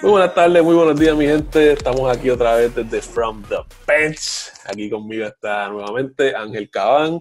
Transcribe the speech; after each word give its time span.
Muy 0.00 0.12
buenas 0.12 0.32
tardes, 0.32 0.62
muy 0.62 0.76
buenos 0.76 0.98
días, 0.98 1.16
mi 1.16 1.26
gente. 1.26 1.72
Estamos 1.72 2.16
aquí 2.16 2.30
otra 2.30 2.54
vez 2.54 2.72
desde 2.72 3.02
From 3.02 3.42
the 3.48 3.56
Bench. 3.84 4.52
Aquí 4.66 4.88
conmigo 4.88 5.26
está 5.26 5.68
nuevamente 5.68 6.36
Ángel 6.36 6.70
Cabán, 6.70 7.20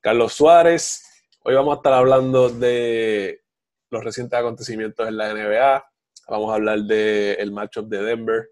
Carlos 0.00 0.32
Suárez. 0.32 1.02
Hoy 1.42 1.54
vamos 1.56 1.74
a 1.74 1.76
estar 1.78 1.92
hablando 1.92 2.48
de 2.50 3.42
los 3.90 4.04
recientes 4.04 4.38
acontecimientos 4.38 5.08
en 5.08 5.16
la 5.16 5.34
NBA. 5.34 5.84
Vamos 6.28 6.52
a 6.52 6.54
hablar 6.54 6.78
del 6.82 7.36
el 7.36 7.50
matchup 7.50 7.88
de 7.88 8.04
Denver 8.04 8.48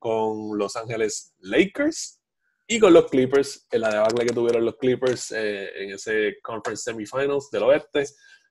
con 0.00 0.58
Los 0.58 0.74
Ángeles 0.74 1.36
Lakers 1.38 2.20
y 2.66 2.80
con 2.80 2.92
los 2.92 3.08
Clippers, 3.08 3.64
en 3.70 3.82
la 3.82 3.90
debacle 3.90 4.26
que 4.26 4.34
tuvieron 4.34 4.64
los 4.64 4.76
Clippers 4.76 5.30
eh, 5.30 5.84
en 5.84 5.92
ese 5.92 6.38
Conference 6.42 6.82
Semifinals 6.82 7.48
del 7.52 7.62
Oeste. 7.62 8.06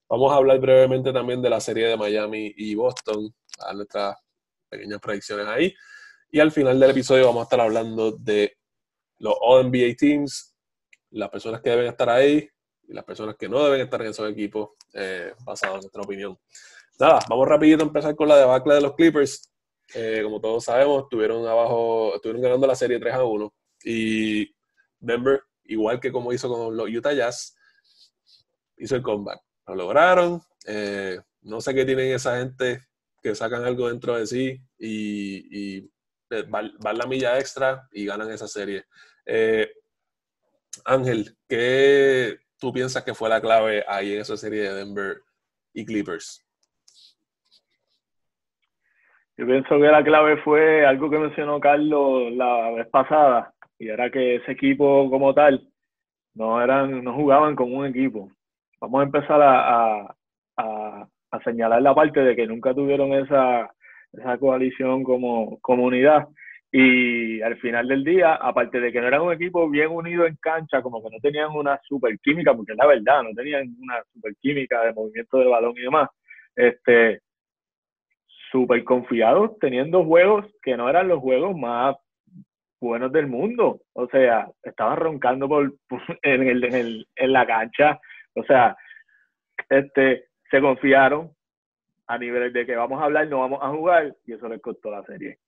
Vamos 0.08 0.32
a 0.32 0.36
hablar 0.36 0.60
brevemente 0.60 1.12
también 1.12 1.42
de 1.42 1.50
la 1.50 1.60
serie 1.60 1.88
de 1.88 1.98
Miami 1.98 2.54
y 2.56 2.76
Boston, 2.76 3.30
a 3.60 3.74
nuestras 3.74 4.23
pequeñas 4.74 5.00
predicciones 5.00 5.48
ahí. 5.48 5.74
Y 6.32 6.40
al 6.40 6.52
final 6.52 6.80
del 6.80 6.92
episodio 6.92 7.28
vamos 7.28 7.42
a 7.42 7.44
estar 7.44 7.62
hablando 7.62 8.12
de 8.12 8.58
los 9.20 9.36
All-NBA 9.40 9.96
Teams, 9.98 10.56
las 11.12 11.30
personas 11.30 11.62
que 11.62 11.70
deben 11.70 11.86
estar 11.86 12.10
ahí 12.10 12.50
y 12.88 12.94
las 12.94 13.04
personas 13.04 13.36
que 13.38 13.48
no 13.48 13.64
deben 13.64 13.82
estar 13.82 14.02
en 14.02 14.08
esos 14.08 14.30
equipos, 14.30 14.72
eh, 14.94 15.34
basado 15.46 15.76
en 15.76 15.82
nuestra 15.82 16.02
opinión. 16.02 16.38
Nada, 17.00 17.20
vamos 17.30 17.48
rapidito 17.48 17.84
a 17.84 17.88
empezar 17.88 18.16
con 18.16 18.28
la 18.28 18.38
debacle 18.38 18.76
de 18.76 18.82
los 18.82 18.96
Clippers. 18.96 19.50
Eh, 19.94 20.22
como 20.24 20.42
todos 20.42 20.64
sabemos, 20.64 21.04
estuvieron 21.04 21.46
abajo, 21.48 22.16
estuvieron 22.16 22.42
ganando 22.42 22.66
la 22.66 22.76
serie 22.76 23.00
3 23.00 23.14
a 23.14 23.24
1 23.24 23.54
y 23.86 24.52
Denver, 25.00 25.42
igual 25.66 26.00
que 26.00 26.12
como 26.12 26.34
hizo 26.34 26.50
con 26.50 26.76
los 26.76 26.90
Utah 26.90 27.14
Jazz, 27.14 27.56
hizo 28.78 28.96
el 28.96 29.04
comeback. 29.04 29.42
Lo 29.68 29.76
lograron. 29.76 30.42
Eh, 30.66 31.20
no 31.42 31.62
sé 31.62 31.74
qué 31.74 31.86
tienen 31.86 32.14
esa 32.14 32.38
gente 32.38 32.82
que 33.24 33.34
sacan 33.34 33.64
algo 33.64 33.88
dentro 33.88 34.18
de 34.18 34.28
sí 34.28 34.60
y, 34.78 35.78
y 35.80 35.90
van, 36.50 36.74
la 36.82 37.08
milla 37.08 37.40
extra 37.40 37.88
y 37.94 38.06
ganan 38.06 38.30
esa 38.30 38.48
serie. 38.48 38.84
Eh, 39.26 39.72
Ángel, 40.84 41.38
¿qué 41.48 42.38
tú 42.60 42.74
piensas 42.74 43.04
que 43.04 43.14
fue 43.14 43.30
la 43.30 43.40
clave 43.40 43.86
ahí 43.88 44.14
en 44.14 44.22
esa 44.22 44.36
serie 44.36 44.64
de 44.64 44.74
Denver 44.74 45.22
y 45.74 45.86
Clippers? 45.86 46.46
Yo 49.38 49.48
pienso 49.48 49.70
que 49.80 49.88
la 49.88 50.04
clave 50.04 50.38
fue 50.44 50.86
algo 50.86 51.10
que 51.10 51.18
mencionó 51.18 51.60
Carlos 51.60 52.32
la 52.34 52.72
vez 52.72 52.88
pasada, 52.90 53.54
y 53.80 53.88
era 53.88 54.12
que 54.12 54.36
ese 54.36 54.52
equipo 54.52 55.10
como 55.10 55.34
tal 55.34 55.68
no 56.36 56.62
eran, 56.62 57.04
no 57.04 57.14
jugaban 57.16 57.56
como 57.56 57.78
un 57.78 57.86
equipo. 57.86 58.30
Vamos 58.82 59.00
a 59.00 59.04
empezar 59.06 59.42
a 59.42 60.16
señalar 61.42 61.82
la 61.82 61.96
parte 61.96 62.22
de 62.22 62.36
que 62.36 62.48
nunca 62.48 62.74
tuvieron 62.74 63.14
esa, 63.14 63.72
esa 64.12 64.38
coalición 64.38 65.04
como 65.04 65.60
comunidad. 65.62 66.28
Y 66.72 67.40
al 67.42 67.58
final 67.58 67.88
del 67.88 68.04
día, 68.04 68.34
aparte 68.36 68.80
de 68.80 68.92
que 68.92 69.00
no 69.00 69.08
eran 69.08 69.22
un 69.22 69.34
equipo 69.34 69.70
bien 69.70 69.90
unido 69.90 70.26
en 70.26 70.36
cancha, 70.38 70.82
como 70.82 71.04
que 71.04 71.10
no 71.12 71.20
tenían 71.22 71.52
una 71.52 71.80
super 71.84 72.18
química, 72.20 72.56
porque 72.56 72.72
es 72.72 72.78
la 72.78 72.88
verdad, 72.88 73.24
no 73.24 73.30
tenían 73.36 73.76
una 73.80 74.02
super 74.12 74.34
química 74.42 74.84
de 74.84 74.94
movimiento 74.94 75.38
de 75.38 75.48
balón 75.48 75.74
y 75.78 75.82
demás, 75.82 76.10
este, 76.56 77.22
súper 78.52 78.84
confiados, 78.84 79.52
teniendo 79.60 80.04
juegos 80.04 80.48
que 80.64 80.76
no 80.76 80.90
eran 80.90 81.08
los 81.10 81.20
juegos 81.20 81.56
más 81.56 81.96
buenos 82.82 83.12
del 83.12 83.28
mundo. 83.28 83.82
O 83.94 84.08
sea, 84.08 84.48
estaban 84.64 84.98
roncando 84.98 85.48
por, 85.48 85.74
en, 86.24 86.48
el, 86.48 86.64
en, 86.64 86.74
el, 86.74 87.08
en 87.16 87.34
la 87.34 87.46
cancha. 87.46 88.00
O 88.36 88.44
sea, 88.44 88.76
este, 89.70 90.26
se 90.50 90.62
confiaron 90.62 91.36
a 92.08 92.18
nivel 92.18 92.52
de 92.52 92.66
que 92.66 92.76
vamos 92.76 93.02
a 93.02 93.06
hablar, 93.06 93.28
no 93.28 93.40
vamos 93.40 93.60
a 93.62 93.70
jugar, 93.70 94.16
y 94.26 94.34
eso 94.34 94.48
les 94.48 94.62
costó 94.62 94.92
la 94.92 95.04
serie. 95.04 95.40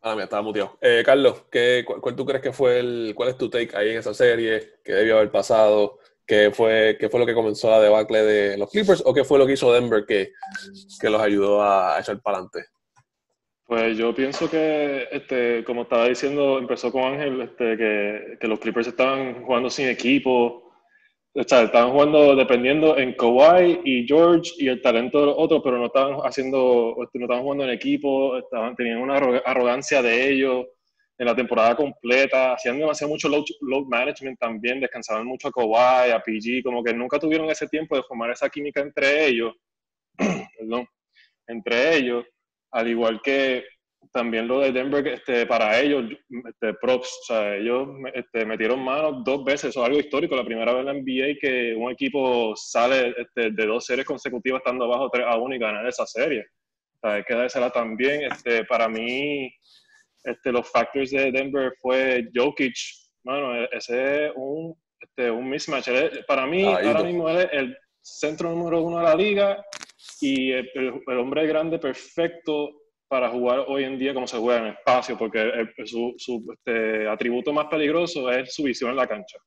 Ah, 0.00 0.12
mira, 0.12 0.24
estaba 0.24 0.42
muteado. 0.42 0.78
Eh, 0.80 1.02
Carlos, 1.04 1.44
¿qué, 1.50 1.84
cuál, 1.84 2.14
tú 2.14 2.24
crees 2.24 2.42
que 2.42 2.52
fue 2.52 2.78
el, 2.78 3.12
cuál 3.16 3.30
es 3.30 3.36
tu 3.36 3.50
take 3.50 3.76
ahí 3.76 3.90
en 3.90 3.98
esa 3.98 4.14
serie? 4.14 4.74
¿Qué 4.84 4.92
debió 4.92 5.16
haber 5.16 5.30
pasado? 5.30 5.98
¿Qué 6.24 6.50
fue, 6.52 6.96
qué 7.00 7.08
fue 7.08 7.18
lo 7.18 7.26
que 7.26 7.34
comenzó 7.34 7.70
la 7.70 7.80
debacle 7.80 8.22
de 8.22 8.58
los 8.58 8.70
Clippers? 8.70 9.02
¿O 9.04 9.12
qué 9.12 9.24
fue 9.24 9.38
lo 9.38 9.46
que 9.46 9.54
hizo 9.54 9.72
Denver 9.72 10.04
que, 10.06 10.32
que 11.00 11.10
los 11.10 11.20
ayudó 11.20 11.62
a 11.62 11.98
echar 11.98 12.20
para 12.20 12.36
adelante? 12.36 12.66
Pues 13.64 13.98
yo 13.98 14.14
pienso 14.14 14.48
que, 14.48 15.08
este, 15.10 15.64
como 15.64 15.82
estaba 15.82 16.08
diciendo, 16.08 16.58
empezó 16.58 16.92
con 16.92 17.02
Ángel, 17.02 17.40
este, 17.40 17.76
que, 17.76 18.38
que 18.40 18.46
los 18.46 18.60
Clippers 18.60 18.86
estaban 18.86 19.42
jugando 19.42 19.68
sin 19.68 19.88
equipo, 19.88 20.67
o 21.38 21.40
estaban 21.40 21.92
jugando 21.92 22.34
dependiendo 22.34 22.98
en 22.98 23.14
Kawhi 23.14 23.80
y 23.84 24.06
George 24.06 24.52
y 24.58 24.68
el 24.68 24.82
talento 24.82 25.20
de 25.20 25.26
los 25.26 25.36
otros, 25.38 25.60
pero 25.62 25.78
no 25.78 25.86
estaban 25.86 26.18
haciendo, 26.24 26.96
no 26.96 27.24
estaban 27.24 27.42
jugando 27.42 27.64
en 27.64 27.70
equipo, 27.70 28.36
estaban, 28.38 28.74
tenían 28.74 28.98
una 28.98 29.16
arrogancia 29.16 30.02
de 30.02 30.30
ellos 30.32 30.66
en 31.16 31.26
la 31.26 31.36
temporada 31.36 31.76
completa, 31.76 32.54
hacían 32.54 32.78
demasiado 32.78 33.12
mucho 33.12 33.28
load, 33.28 33.86
management 33.86 34.38
también, 34.38 34.80
descansaban 34.80 35.26
mucho 35.26 35.48
a 35.48 35.52
Kawhi, 35.52 36.10
a 36.10 36.20
PG, 36.20 36.62
como 36.64 36.82
que 36.82 36.92
nunca 36.92 37.18
tuvieron 37.18 37.48
ese 37.50 37.68
tiempo 37.68 37.96
de 37.96 38.02
formar 38.02 38.30
esa 38.30 38.48
química 38.48 38.80
entre 38.80 39.26
ellos, 39.26 39.54
perdón, 40.58 40.86
entre 41.46 41.96
ellos, 41.96 42.24
al 42.72 42.88
igual 42.88 43.20
que 43.22 43.64
también 44.12 44.48
lo 44.48 44.60
de 44.60 44.72
Denver, 44.72 45.06
este, 45.06 45.46
para 45.46 45.78
ellos, 45.78 46.04
este, 46.48 46.74
props, 46.74 47.08
o 47.22 47.24
sea, 47.26 47.56
ellos 47.56 47.88
este, 48.14 48.44
metieron 48.44 48.80
manos 48.80 49.22
dos 49.24 49.44
veces, 49.44 49.70
eso 49.70 49.80
es 49.80 49.86
algo 49.86 49.98
histórico, 49.98 50.36
la 50.36 50.44
primera 50.44 50.72
vez 50.72 50.80
en 50.80 50.86
la 50.86 50.94
NBA 50.94 51.38
que 51.40 51.74
un 51.76 51.90
equipo 51.90 52.54
sale 52.56 53.14
este, 53.18 53.50
de 53.50 53.66
dos 53.66 53.84
series 53.84 54.06
consecutivas 54.06 54.60
estando 54.60 54.84
abajo 54.84 55.10
3 55.10 55.26
a 55.28 55.36
1 55.36 55.54
y 55.54 55.58
ganar 55.58 55.86
esa 55.86 56.06
serie. 56.06 56.46
O 56.96 57.00
sea, 57.00 57.14
hay 57.14 57.24
que 57.24 57.34
dársela 57.34 57.70
también. 57.70 58.22
Este, 58.22 58.64
para 58.64 58.88
mí, 58.88 59.52
este, 60.24 60.52
los 60.52 60.70
factors 60.70 61.10
de 61.10 61.30
Denver 61.30 61.72
fue 61.80 62.28
Jokic, 62.34 62.74
bueno, 63.24 63.54
e, 63.54 63.68
ese 63.72 64.26
es 64.26 64.32
un, 64.36 64.74
este, 65.00 65.30
un 65.30 65.48
mismatch. 65.48 65.88
Para 66.26 66.46
mí, 66.46 66.64
ahora 66.64 67.02
mismo 67.02 67.28
es 67.28 67.48
el 67.52 67.76
centro 68.00 68.50
número 68.50 68.80
uno 68.82 68.98
de 68.98 69.04
la 69.04 69.14
liga 69.14 69.64
y 70.20 70.52
el, 70.52 70.70
el 70.74 71.18
hombre 71.18 71.46
grande 71.46 71.78
perfecto 71.78 72.70
para 73.08 73.30
jugar 73.30 73.64
hoy 73.68 73.84
en 73.84 73.98
día 73.98 74.12
como 74.14 74.26
se 74.26 74.38
juega 74.38 74.60
en 74.60 74.66
espacio, 74.74 75.16
porque 75.16 75.50
su, 75.86 76.14
su 76.18 76.44
este, 76.52 77.08
atributo 77.08 77.52
más 77.52 77.66
peligroso 77.66 78.30
es 78.30 78.54
su 78.54 78.62
visión 78.62 78.90
en 78.90 78.96
la 78.96 79.06
cancha. 79.06 79.38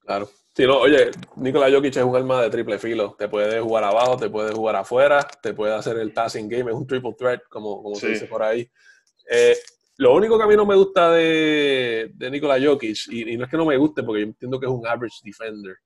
Claro. 0.00 0.28
Sí, 0.54 0.66
no, 0.66 0.78
oye, 0.78 1.12
Nikola 1.36 1.70
Jokic 1.70 1.96
es 1.96 2.02
un 2.02 2.16
arma 2.16 2.42
de 2.42 2.50
triple 2.50 2.80
filo. 2.80 3.14
Te 3.16 3.28
puede 3.28 3.60
jugar 3.60 3.84
abajo, 3.84 4.16
te 4.16 4.28
puede 4.28 4.52
jugar 4.52 4.74
afuera, 4.74 5.24
te 5.40 5.54
puede 5.54 5.72
hacer 5.72 5.98
el 5.98 6.12
passing 6.12 6.48
game, 6.48 6.70
es 6.70 6.76
un 6.76 6.86
triple 6.86 7.14
threat, 7.16 7.42
como, 7.48 7.80
como 7.80 7.94
se 7.94 8.08
dice 8.08 8.26
por 8.26 8.42
ahí. 8.42 8.68
Eh, 9.30 9.56
lo 9.98 10.14
único 10.14 10.36
que 10.36 10.44
a 10.44 10.46
mí 10.48 10.56
no 10.56 10.66
me 10.66 10.74
gusta 10.74 11.12
de, 11.12 12.10
de 12.12 12.30
Nikola 12.30 12.58
Jokic, 12.60 12.96
y, 13.12 13.36
no 13.36 13.44
es 13.44 13.50
que 13.50 13.56
no 13.56 13.66
me 13.66 13.76
guste, 13.76 14.02
porque 14.02 14.22
yo 14.22 14.26
entiendo 14.26 14.58
que 14.58 14.66
es 14.66 14.72
un 14.72 14.84
average 14.84 15.18
defender, 15.22 15.76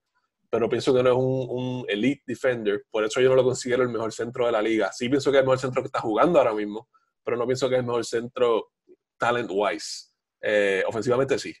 pero 0.49 0.67
pienso 0.69 0.93
que 0.93 1.03
no 1.03 1.09
es 1.09 1.15
un, 1.15 1.47
un, 1.49 1.85
elite 1.87 2.23
defender, 2.25 2.83
por 2.89 3.03
eso 3.03 3.21
yo 3.21 3.29
no 3.29 3.35
lo 3.35 3.43
considero 3.43 3.83
el 3.83 3.89
mejor 3.89 4.11
centro 4.11 4.45
de 4.45 4.53
la 4.53 4.61
liga. 4.61 4.91
Sí 4.91 5.09
pienso 5.09 5.29
que 5.29 5.37
es 5.37 5.41
el 5.41 5.45
mejor 5.45 5.59
centro 5.59 5.83
que 5.83 5.87
está 5.87 5.99
jugando 5.99 6.39
ahora 6.39 6.53
mismo, 6.53 6.87
pero 7.23 7.37
no 7.37 7.45
pienso 7.45 7.69
que 7.69 7.75
es 7.75 7.79
el 7.79 7.85
mejor 7.85 8.05
centro 8.05 8.71
talent-wise. 9.17 10.13
Eh, 10.41 10.83
ofensivamente 10.85 11.39
sí. 11.39 11.55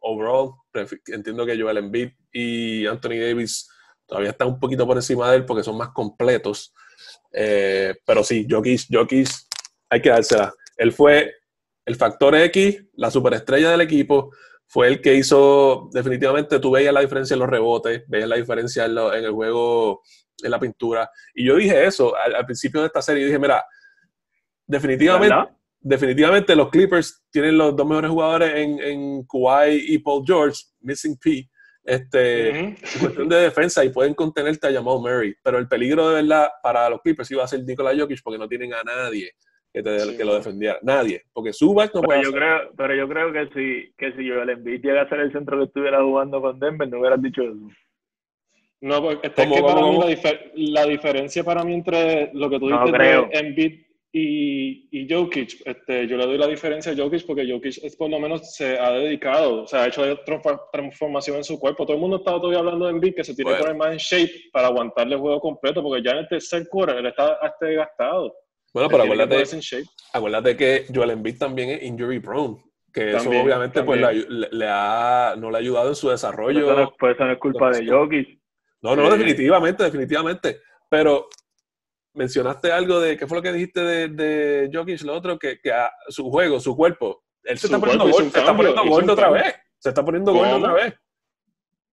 overall, 0.00 0.54
entiendo 1.06 1.46
que 1.46 1.60
Joel 1.60 1.78
Embiid 1.78 2.10
y 2.32 2.86
Anthony 2.86 3.20
Davis 3.20 3.68
todavía 4.06 4.30
están 4.30 4.48
un 4.48 4.58
poquito 4.58 4.86
por 4.86 4.96
encima 4.96 5.30
de 5.30 5.38
él 5.38 5.46
porque 5.46 5.62
son 5.62 5.76
más 5.76 5.90
completos. 5.90 6.74
Eh, 7.32 7.94
pero 8.04 8.24
sí, 8.24 8.46
Jokic, 8.48 8.86
Jokic, 8.90 9.28
hay 9.88 10.02
que 10.02 10.10
dársela. 10.10 10.52
Él 10.76 10.92
fue 10.92 11.34
el 11.84 11.96
factor 11.96 12.34
X, 12.34 12.84
la 12.94 13.10
superestrella 13.10 13.70
del 13.70 13.80
equipo, 13.80 14.30
fue 14.66 14.88
el 14.88 15.00
que 15.00 15.14
hizo, 15.14 15.90
definitivamente, 15.92 16.58
tú 16.58 16.70
veías 16.70 16.94
la 16.94 17.00
diferencia 17.00 17.34
en 17.34 17.40
los 17.40 17.48
rebotes, 17.48 18.04
veías 18.08 18.28
la 18.28 18.36
diferencia 18.36 18.86
en, 18.86 18.96
el 18.96 19.30
juego, 19.30 20.02
en 20.42 20.50
la 20.50 20.58
pintura. 20.58 21.10
Y 21.34 21.44
yo 21.44 21.56
dije 21.56 21.84
eso 21.84 22.16
al, 22.16 22.34
al 22.34 22.46
principio 22.46 22.80
de 22.80 22.86
esta 22.86 23.02
serie, 23.02 23.26
dije, 23.26 23.38
mira, 23.38 23.64
definitivamente, 24.72 25.36
definitivamente 25.80 26.56
los 26.56 26.70
Clippers 26.70 27.24
tienen 27.30 27.58
los 27.58 27.76
dos 27.76 27.86
mejores 27.86 28.10
jugadores 28.10 28.54
en, 28.56 28.80
en 28.80 29.26
Kawhi 29.26 29.94
y 29.94 29.98
Paul 29.98 30.24
George, 30.26 30.62
Missing 30.80 31.18
P, 31.18 31.48
este, 31.84 32.76
cuestión 33.00 33.28
de 33.28 33.36
defensa 33.36 33.84
y 33.84 33.90
pueden 33.90 34.14
contenerte 34.14 34.66
a 34.66 34.72
Jamal 34.72 35.00
Murray. 35.00 35.34
Pero 35.42 35.58
el 35.58 35.68
peligro 35.68 36.08
de 36.08 36.22
verdad 36.22 36.48
para 36.62 36.88
los 36.88 37.00
Clippers 37.02 37.30
iba 37.30 37.44
a 37.44 37.48
ser 37.48 37.62
Nikola 37.64 37.96
Jokic 37.96 38.22
porque 38.22 38.38
no 38.38 38.48
tienen 38.48 38.72
a 38.72 38.82
nadie 38.82 39.32
que, 39.72 39.82
que 39.82 40.24
lo 40.24 40.34
defendiera. 40.34 40.78
Nadie. 40.82 41.22
Porque 41.32 41.52
Zubac 41.52 41.94
no 41.94 42.00
pero 42.02 42.06
puede 42.06 42.22
yo 42.24 42.32
creo 42.32 42.72
Pero 42.76 42.94
yo 42.94 43.08
creo 43.08 43.32
que 43.32 43.46
si, 43.54 43.94
que 43.96 44.12
si 44.12 44.28
Joel 44.28 44.50
Embiid 44.50 44.82
llega 44.82 45.02
a 45.02 45.08
ser 45.08 45.20
el 45.20 45.32
centro 45.32 45.58
que 45.58 45.64
estuviera 45.64 46.02
jugando 46.02 46.40
con 46.40 46.58
Denver, 46.58 46.88
no 46.88 47.00
hubieras 47.00 47.20
dicho 47.20 47.42
eso. 47.42 47.68
No, 48.80 49.00
porque 49.00 49.28
es 49.28 49.32
que 49.32 49.62
para 49.62 49.80
mí 49.80 49.98
la, 50.56 50.84
diferencia 50.86 51.44
para 51.44 51.62
mí 51.64 51.74
entre 51.74 52.30
lo 52.34 52.50
que 52.50 52.58
tú 52.58 52.66
dices 52.66 52.92
de 52.92 53.38
Embiid 53.38 53.80
y, 54.14 54.88
y 54.90 55.08
Jokic, 55.10 55.62
este, 55.64 56.06
yo 56.06 56.18
le 56.18 56.26
doy 56.26 56.36
la 56.36 56.46
diferencia 56.46 56.92
a 56.92 56.96
Jokic 56.96 57.24
porque 57.26 57.50
Jokic 57.50 57.82
es, 57.82 57.96
por 57.96 58.10
lo 58.10 58.20
menos 58.20 58.54
se 58.54 58.78
ha 58.78 58.90
dedicado, 58.90 59.62
o 59.62 59.66
sea, 59.66 59.84
ha 59.84 59.88
hecho 59.88 60.02
transformación 60.70 61.38
en 61.38 61.44
su 61.44 61.58
cuerpo. 61.58 61.86
Todo 61.86 61.94
el 61.94 62.00
mundo 62.00 62.18
está 62.18 62.32
todavía 62.32 62.58
hablando 62.58 62.84
de 62.84 62.90
Embiid, 62.90 63.14
que 63.14 63.24
se 63.24 63.34
tiene 63.34 63.52
que 63.52 63.60
poner 63.60 63.74
más 63.74 63.92
en 63.92 63.96
shape 63.96 64.50
para 64.52 64.66
aguantarle 64.66 65.14
el 65.14 65.20
juego 65.20 65.40
completo, 65.40 65.82
porque 65.82 66.02
ya 66.02 66.10
en 66.10 66.18
el 66.18 66.28
tercer 66.28 66.68
quarter 66.68 66.96
él 66.96 67.06
está 67.06 67.38
hasta 67.40 67.66
desgastado. 67.66 68.36
Bueno, 68.74 68.90
pero 68.90 69.04
acuérdate, 69.04 69.44
acuérdate 70.12 70.56
que 70.58 70.84
Joel 70.94 71.10
Embiid 71.10 71.38
también 71.38 71.70
es 71.70 71.82
injury 71.82 72.20
prone, 72.20 72.58
que 72.92 73.16
eso 73.16 73.30
obviamente 73.30 73.82
pues 73.82 73.98
le, 73.98 74.66
ha, 74.68 75.34
no 75.38 75.50
le 75.50 75.56
ha 75.56 75.60
ayudado 75.60 75.88
en 75.88 75.94
su 75.94 76.10
desarrollo. 76.10 76.66
Pues 76.98 77.14
eso 77.14 77.24
no, 77.24 77.32
es 77.32 77.38
culpa 77.38 77.70
de 77.70 77.86
Jokic. 77.86 78.38
No, 78.82 78.94
no, 78.94 79.08
definitivamente, 79.08 79.84
definitivamente. 79.84 80.60
Pero 80.90 81.28
mencionaste 82.14 82.72
algo 82.72 83.00
de, 83.00 83.16
¿qué 83.16 83.26
fue 83.26 83.38
lo 83.38 83.42
que 83.42 83.52
dijiste 83.52 83.80
de, 83.80 84.08
de 84.08 84.70
Jokic? 84.72 85.02
Lo 85.02 85.14
otro, 85.14 85.38
que, 85.38 85.58
que 85.60 85.72
a 85.72 85.90
su 86.08 86.30
juego, 86.30 86.60
su 86.60 86.76
cuerpo, 86.76 87.22
él 87.44 87.58
se 87.58 87.66
está 87.66 87.78
poniendo, 87.78 88.04
gordo, 88.04 88.30
se 88.30 88.38
está 88.38 88.56
poniendo 88.56 88.84
gordo 88.84 89.12
otra 89.12 89.30
vez. 89.30 89.54
Se 89.78 89.88
está 89.88 90.04
poniendo 90.04 90.32
gordo 90.32 90.56
otra 90.56 90.72
vez. 90.72 90.94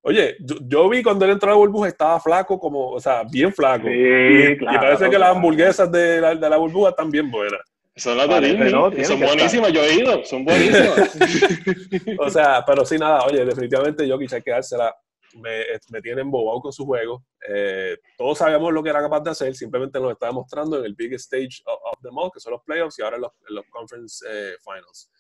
Oye, 0.02 0.38
yo, 0.40 0.88
vi 0.88 1.04
cuando 1.04 1.26
él 1.26 1.32
entró 1.32 1.50
a 1.50 1.54
la 1.54 1.58
burbuja 1.58 1.90
estaba 1.90 2.20
flaco, 2.20 2.58
como, 2.58 2.92
o 2.92 3.00
sea, 3.00 3.24
bien 3.30 3.54
flaco. 3.54 3.88
Sí, 3.88 3.94
y, 3.94 4.58
claro, 4.58 4.78
y, 4.78 4.80
parece 4.80 5.10
que 5.10 5.20
las 5.20 5.36
hamburguesas 5.36 5.92
de 5.92 6.22
la, 6.22 6.36
de 6.36 6.50
la 6.50 6.58
burbuja 6.58 6.92
están 6.92 7.12
bien 7.12 7.30
buenas. 7.30 7.60
Son 7.96 8.16
las 8.16 8.30
de 8.30 8.40
Disney. 8.40 9.06
son 9.06 9.20
buenísimas, 9.20 9.74
yo 9.74 9.84
he 9.84 9.96
ido, 9.96 10.24
son 10.24 10.46
buenísimas. 10.46 11.18
o 12.20 12.30
sea, 12.30 12.64
pero 12.66 12.86
sí, 12.86 12.98
nada, 12.98 13.26
oye, 13.26 13.44
definitivamente 13.44 14.10
Jokic 14.10 14.34
hay 14.34 14.42
que 14.42 14.52
dársela 14.52 14.96
me, 15.36 15.64
me 15.92 16.02
tiene 16.02 16.22
embobado 16.22 16.62
con 16.62 16.74
su 16.74 16.86
juego. 16.86 17.26
Eh, 17.48 17.98
todos 18.18 18.38
sabíamos 18.38 18.74
lo 18.74 18.84
que 18.84 18.90
era 18.90 19.02
capaz 19.02 19.22
de 19.22 19.32
hacer, 19.32 19.56
simplemente 19.56 20.00
nos 20.00 20.12
está 20.12 20.28
demostrando 20.28 20.80
en 20.80 20.86
el 20.86 20.96
big 20.96 21.14
stage 21.14 21.62
of, 21.66 22.00
the 22.02 22.10
mall, 22.12 22.32
que 22.34 22.40
son 22.40 22.54
los 22.54 22.64
playoffs 22.64 22.98
y 23.00 23.02
ahora 23.02 23.18
en 23.18 23.56
los, 23.56 23.66
conference 23.70 24.26
eh, 24.28 24.56
finals. 24.64 25.12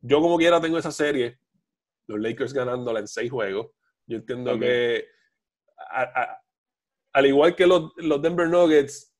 Yo 0.00 0.20
como 0.20 0.36
quiera 0.36 0.60
tengo 0.60 0.78
esa 0.78 0.92
serie, 0.92 1.38
los 2.06 2.20
Lakers 2.20 2.52
ganándola 2.52 3.00
en 3.00 3.08
seis 3.08 3.30
juegos. 3.30 3.68
Yo 4.06 4.18
entiendo 4.18 4.58
que 4.58 5.06
al 7.12 7.26
igual 7.26 7.56
que 7.56 7.66
los, 7.66 7.92
los 7.96 8.22
Denver 8.22 8.48
Nuggets 8.48 9.14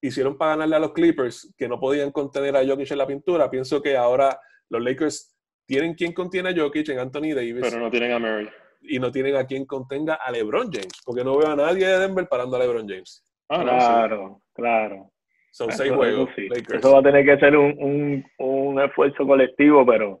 hicieron 0.00 0.36
para 0.36 0.52
ganarle 0.52 0.76
a 0.76 0.80
los 0.80 0.92
Clippers, 0.92 1.54
que 1.56 1.68
no 1.68 1.78
podían 1.78 2.10
contener 2.10 2.56
a 2.56 2.66
Jokic 2.66 2.90
en 2.90 2.98
la 2.98 3.06
pintura, 3.06 3.50
pienso 3.50 3.80
que 3.80 3.96
ahora 3.96 4.38
los 4.68 4.82
Lakers 4.82 5.36
tienen 5.66 5.94
quien 5.94 6.12
contiene 6.12 6.50
a 6.50 6.56
Jokic 6.56 6.88
en 6.88 6.98
Anthony 6.98 7.34
Davis. 7.34 7.60
Pero 7.60 7.78
no 7.78 7.90
tienen 7.90 8.12
a 8.12 8.18
Murray 8.18 8.48
y 8.86 8.98
no 8.98 9.10
tienen 9.10 9.36
a 9.36 9.46
quien 9.46 9.64
contenga 9.64 10.14
a 10.14 10.30
LeBron 10.30 10.70
James, 10.72 11.00
porque 11.04 11.24
no 11.24 11.36
veo 11.36 11.50
a 11.50 11.56
nadie 11.56 11.86
de 11.86 11.98
Denver 11.98 12.28
parando 12.28 12.56
a 12.56 12.60
LeBron 12.60 12.88
James. 12.88 13.24
Ah, 13.48 13.62
claro, 13.62 14.40
claro. 14.54 15.10
Son 15.50 15.70
seis 15.70 15.92
juegos. 15.92 16.30
Eso, 16.36 16.92
va 16.92 16.98
a 16.98 17.02
tener 17.02 17.24
que 17.24 17.38
ser 17.38 17.56
un, 17.56 18.24
un, 18.38 18.80
esfuerzo 18.80 19.24
colectivo, 19.24 19.86
pero, 19.86 20.18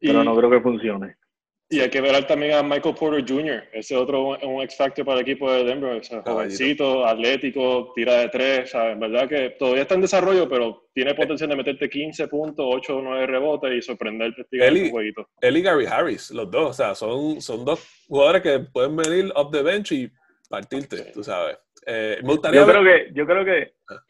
pero 0.00 0.24
no 0.24 0.34
creo 0.36 0.50
que 0.50 0.60
funcione. 0.60 1.14
Y 1.74 1.80
hay 1.80 1.90
que 1.90 2.00
ver 2.00 2.24
también 2.24 2.52
a 2.52 2.62
Michael 2.62 2.94
Porter 2.94 3.24
Jr., 3.26 3.64
ese 3.72 3.96
otro 3.96 4.38
un 4.40 4.62
X 4.62 4.76
Factor 4.76 5.04
para 5.04 5.18
el 5.18 5.22
equipo 5.22 5.50
de 5.50 5.64
Denver, 5.64 6.00
jovencito, 6.24 7.04
atlético, 7.04 7.92
tira 7.96 8.20
de 8.20 8.28
tres, 8.28 8.70
¿sabes? 8.70 8.96
verdad 8.96 9.28
que 9.28 9.50
todavía 9.58 9.82
está 9.82 9.96
en 9.96 10.02
desarrollo, 10.02 10.48
pero 10.48 10.86
tiene 10.94 11.14
potencial 11.14 11.50
de 11.50 11.56
meterte 11.56 11.88
15 11.88 12.28
puntos, 12.28 12.64
8 12.68 12.96
o 12.96 13.02
9 13.02 13.26
rebotes 13.26 13.72
y 13.72 13.82
sorprender 13.82 14.28
el 14.28 14.34
este 14.38 14.90
jueguito. 14.90 15.28
Él 15.40 15.56
y 15.56 15.62
Gary 15.62 15.86
Harris, 15.86 16.30
los 16.30 16.48
dos, 16.48 16.70
o 16.70 16.72
sea, 16.72 16.94
son, 16.94 17.40
son 17.40 17.64
dos 17.64 17.84
jugadores 18.06 18.42
que 18.42 18.60
pueden 18.60 18.94
venir 18.94 19.32
off 19.34 19.50
the 19.50 19.62
bench 19.62 19.90
y 19.90 20.08
partirte, 20.48 21.10
tú 21.12 21.24
sabes. 21.24 21.58
Eh, 21.86 22.18
me 22.22 22.34
gustaría 22.34 22.60
yo 22.60 22.66
creo 22.68 22.84
que, 22.84 23.12
yo 23.14 23.26
creo 23.26 23.44
que, 23.44 23.72
ah. 23.90 24.00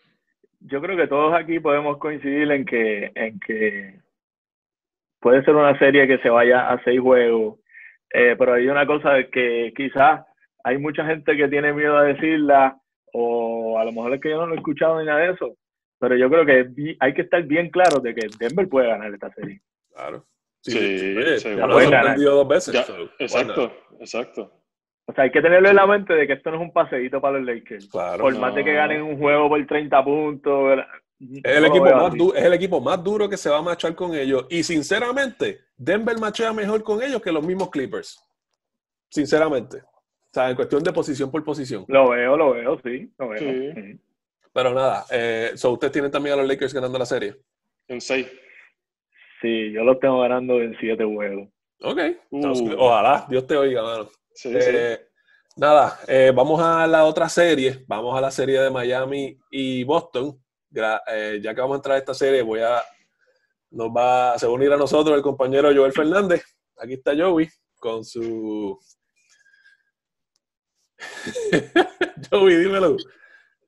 yo 0.60 0.82
creo 0.82 0.96
que 0.98 1.06
todos 1.06 1.32
aquí 1.32 1.60
podemos 1.60 1.96
coincidir 1.96 2.50
en 2.50 2.66
que, 2.66 3.10
en 3.14 3.40
que 3.40 4.03
puede 5.24 5.42
ser 5.42 5.56
una 5.56 5.76
serie 5.78 6.06
que 6.06 6.18
se 6.18 6.28
vaya 6.28 6.68
a 6.68 6.84
seis 6.84 7.00
juegos, 7.00 7.58
eh, 8.12 8.36
pero 8.38 8.52
hay 8.52 8.68
una 8.68 8.86
cosa 8.86 9.24
que 9.32 9.72
quizás 9.74 10.20
hay 10.62 10.76
mucha 10.76 11.02
gente 11.06 11.34
que 11.34 11.48
tiene 11.48 11.72
miedo 11.72 11.96
a 11.96 12.02
decirla, 12.02 12.76
o 13.14 13.78
a 13.78 13.86
lo 13.86 13.92
mejor 13.92 14.12
es 14.12 14.20
que 14.20 14.28
yo 14.28 14.36
no 14.36 14.48
lo 14.48 14.52
he 14.52 14.58
escuchado 14.58 15.00
ni 15.00 15.06
nada 15.06 15.20
de 15.20 15.32
eso, 15.32 15.56
pero 15.98 16.14
yo 16.14 16.28
creo 16.28 16.44
que 16.44 16.94
hay 17.00 17.14
que 17.14 17.22
estar 17.22 17.42
bien 17.44 17.70
claro 17.70 18.00
de 18.00 18.14
que 18.14 18.28
Denver 18.38 18.68
puede 18.68 18.88
ganar 18.88 19.14
esta 19.14 19.32
serie. 19.32 19.62
Claro. 19.94 20.26
Sí, 20.60 20.72
sí, 21.38 21.56
ya 21.56 21.66
lo 21.66 21.80
he 21.80 22.16
dos 22.16 22.46
veces. 22.48 22.74
exacto, 23.18 23.72
exacto. 24.00 24.52
O 25.06 25.12
sea, 25.14 25.24
hay 25.24 25.30
que 25.30 25.40
tenerlo 25.40 25.70
en 25.70 25.76
la 25.76 25.86
mente 25.86 26.12
de 26.12 26.26
que 26.26 26.34
esto 26.34 26.50
no 26.50 26.56
es 26.56 26.62
un 26.62 26.72
paseíto 26.72 27.22
para 27.22 27.38
los 27.38 27.46
Lakers. 27.46 27.88
por 27.88 28.38
más 28.38 28.54
de 28.54 28.62
que 28.62 28.74
ganen 28.74 29.00
un 29.00 29.16
juego 29.16 29.48
por 29.48 29.66
30 29.66 30.04
puntos, 30.04 30.80
es 31.42 31.56
el, 31.56 31.64
equipo 31.64 31.84
más 31.84 32.14
es 32.36 32.44
el 32.44 32.52
equipo 32.52 32.80
más 32.80 33.02
duro 33.02 33.28
que 33.28 33.36
se 33.36 33.50
va 33.50 33.58
a 33.58 33.62
machar 33.62 33.94
con 33.94 34.14
ellos. 34.14 34.46
Y 34.50 34.62
sinceramente, 34.62 35.60
Denver 35.76 36.18
machea 36.18 36.52
mejor 36.52 36.82
con 36.82 37.02
ellos 37.02 37.22
que 37.22 37.32
los 37.32 37.44
mismos 37.44 37.70
Clippers. 37.70 38.20
Sinceramente. 39.08 39.78
O 39.78 40.34
sea, 40.34 40.50
en 40.50 40.56
cuestión 40.56 40.82
de 40.82 40.92
posición 40.92 41.30
por 41.30 41.44
posición. 41.44 41.84
Lo 41.88 42.10
veo, 42.10 42.36
lo 42.36 42.52
veo, 42.52 42.80
sí. 42.82 43.10
Lo 43.18 43.28
veo. 43.28 43.98
Pero 44.52 44.72
nada, 44.72 45.04
eh, 45.10 45.52
so 45.56 45.72
¿ustedes 45.72 45.92
tienen 45.92 46.10
también 46.10 46.34
a 46.34 46.36
los 46.36 46.48
Lakers 46.48 46.72
ganando 46.72 46.98
la 46.98 47.06
serie? 47.06 47.36
En 47.88 48.00
seis. 48.00 48.26
Sí, 49.40 49.72
yo 49.72 49.82
los 49.82 49.98
tengo 50.00 50.20
ganando 50.20 50.60
en 50.60 50.76
siete 50.78 51.04
juegos. 51.04 51.48
Ok. 51.82 51.98
Uh. 52.30 52.74
Ojalá, 52.78 53.26
Dios 53.28 53.46
te 53.46 53.56
oiga, 53.56 53.82
mano. 53.82 54.08
Eh, 54.44 55.06
nada, 55.56 55.98
eh, 56.08 56.32
vamos 56.34 56.60
a 56.60 56.86
la 56.86 57.04
otra 57.04 57.28
serie. 57.28 57.84
Vamos 57.86 58.16
a 58.16 58.20
la 58.20 58.30
serie 58.30 58.60
de 58.60 58.70
Miami 58.70 59.38
y 59.50 59.84
Boston. 59.84 60.40
Eh, 61.08 61.40
ya 61.42 61.54
que 61.54 61.60
vamos 61.60 61.74
a 61.74 61.78
entrar 61.78 61.96
a 61.96 61.98
esta 61.98 62.14
serie, 62.14 62.42
voy 62.42 62.60
a, 62.60 62.82
nos 63.70 63.88
va, 63.88 64.34
a 64.34 64.48
unir 64.48 64.72
a 64.72 64.76
nosotros 64.76 65.16
el 65.16 65.22
compañero 65.22 65.70
Joel 65.74 65.92
Fernández. 65.92 66.44
Aquí 66.78 66.94
está 66.94 67.12
Joey 67.16 67.48
con 67.76 68.04
su... 68.04 68.78
Joey, 72.30 72.56
dímelo. 72.56 72.96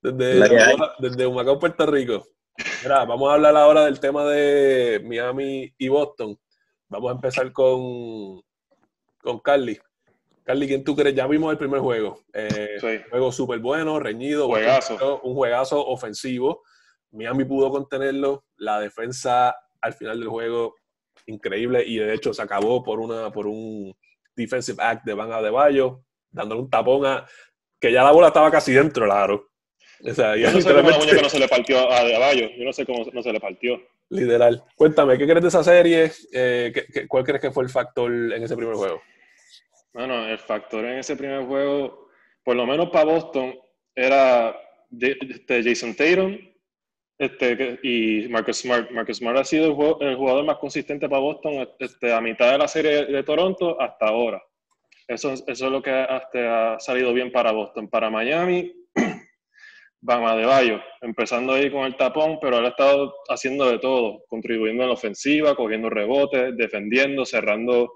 Desde, 0.03 0.49
desde 0.99 1.26
Humacao, 1.26 1.58
Puerto 1.58 1.87
Rico. 1.87 2.26
vamos 2.85 3.31
a 3.31 3.35
hablar 3.35 3.56
ahora 3.56 3.85
del 3.85 4.00
tema 4.00 4.25
de 4.25 5.03
Miami 5.05 5.75
y 5.79 5.88
Boston. 5.88 6.38
Vamos 6.88 7.11
a 7.11 7.14
empezar 7.14 7.53
con, 7.53 8.41
con 9.19 9.41
Carly. 9.41 9.79
Carly, 10.44 10.69
¿quién 10.69 10.85
tú 10.85 10.94
crees? 10.94 11.14
Ya 11.14 11.26
vimos 11.26 11.50
el 11.50 11.58
primer 11.58 11.81
juego. 11.81 12.20
Eh, 12.32 12.79
Juego 13.11 13.32
súper 13.32 13.58
bueno, 13.58 13.99
reñido. 13.99 14.47
un 14.47 15.35
juegazo 15.35 15.85
ofensivo. 15.87 16.62
Miami 17.12 17.44
pudo 17.44 17.70
contenerlo, 17.70 18.44
la 18.56 18.81
defensa 18.81 19.55
al 19.81 19.93
final 19.94 20.19
del 20.20 20.29
juego 20.29 20.75
increíble 21.26 21.82
y 21.87 21.99
de 21.99 22.14
hecho 22.14 22.32
se 22.32 22.43
acabó 22.43 22.82
por 22.82 23.00
una 23.00 23.32
por 23.32 23.47
un 23.47 23.94
defensive 24.35 24.82
act 24.82 25.05
de 25.05 25.14
Van 25.14 25.32
Adebayo, 25.32 26.03
dándole 26.31 26.61
un 26.61 26.70
tapón 26.70 27.06
a 27.06 27.26
que 27.81 27.93
ya 27.93 28.03
la 28.03 28.13
bola 28.13 28.29
estaba 28.29 28.51
casi 28.51 28.72
dentro, 28.72 29.06
claro. 29.06 29.51
O 30.05 30.13
sea, 30.13 30.36
yo 30.36 30.53
no 30.53 30.60
sé 30.60 30.75
cómo 30.75 30.91
la 30.91 30.98
muñeca 30.98 31.22
no 31.22 31.29
se 31.29 31.39
le 31.39 31.48
partió 31.48 31.91
a 31.91 32.01
Adebayo, 32.01 32.48
yo 32.56 32.65
no 32.65 32.72
sé 32.72 32.84
cómo 32.84 33.05
no 33.13 33.22
se 33.22 33.32
le 33.32 33.41
partió. 33.41 33.81
Literal. 34.10 34.63
Cuéntame, 34.77 35.19
¿qué 35.19 35.25
crees 35.25 35.43
de 35.43 35.48
esa 35.48 35.65
serie? 35.65 36.13
Eh, 36.32 36.72
cuál 37.08 37.25
crees 37.25 37.41
que 37.41 37.51
fue 37.51 37.65
el 37.65 37.70
factor 37.70 38.13
en 38.13 38.43
ese 38.43 38.56
primer 38.56 38.75
juego? 38.75 39.01
Bueno, 39.93 40.27
el 40.29 40.39
factor 40.39 40.84
en 40.84 40.98
ese 40.98 41.17
primer 41.17 41.44
juego, 41.46 42.08
por 42.44 42.55
lo 42.55 42.67
menos 42.67 42.91
para 42.91 43.06
Boston, 43.06 43.58
era 43.94 44.55
este, 45.01 45.63
Jason 45.65 45.94
Tatum 45.94 46.39
este, 47.19 47.79
y 47.82 48.29
Marcus 48.29 48.58
Smart. 48.58 48.91
Marcus 48.91 49.19
Smart 49.19 49.39
ha 49.39 49.44
sido 49.44 49.69
el 50.01 50.17
jugador, 50.17 50.44
más 50.44 50.58
consistente 50.58 51.08
para 51.08 51.20
Boston 51.20 51.69
este, 51.79 52.13
a 52.13 52.20
mitad 52.20 52.53
de 52.53 52.58
la 52.58 52.69
serie 52.69 53.06
de 53.06 53.23
Toronto 53.23 53.81
hasta 53.81 54.08
ahora. 54.08 54.43
Eso, 55.08 55.32
eso 55.32 55.44
es 55.46 55.61
lo 55.61 55.82
que 55.82 55.91
ha 55.91 56.77
salido 56.79 57.13
bien 57.13 57.31
para 57.31 57.53
Boston. 57.53 57.89
Para 57.89 58.11
Miami, 58.11 58.73
Bama 60.01 60.37
de 60.37 60.46
Bayo, 60.46 60.81
empezando 61.01 61.55
ahí 61.55 61.70
con 61.70 61.85
el 61.85 61.96
tapón, 61.96 62.39
pero 62.41 62.58
él 62.58 62.67
ha 62.67 62.69
estado 62.69 63.15
haciendo 63.29 63.70
de 63.70 63.79
todo, 63.79 64.25
contribuyendo 64.29 64.82
en 64.82 64.89
la 64.89 64.94
ofensiva, 64.94 65.55
cogiendo 65.55 65.91
rebotes, 65.91 66.56
defendiendo, 66.56 67.25
cerrando 67.25 67.93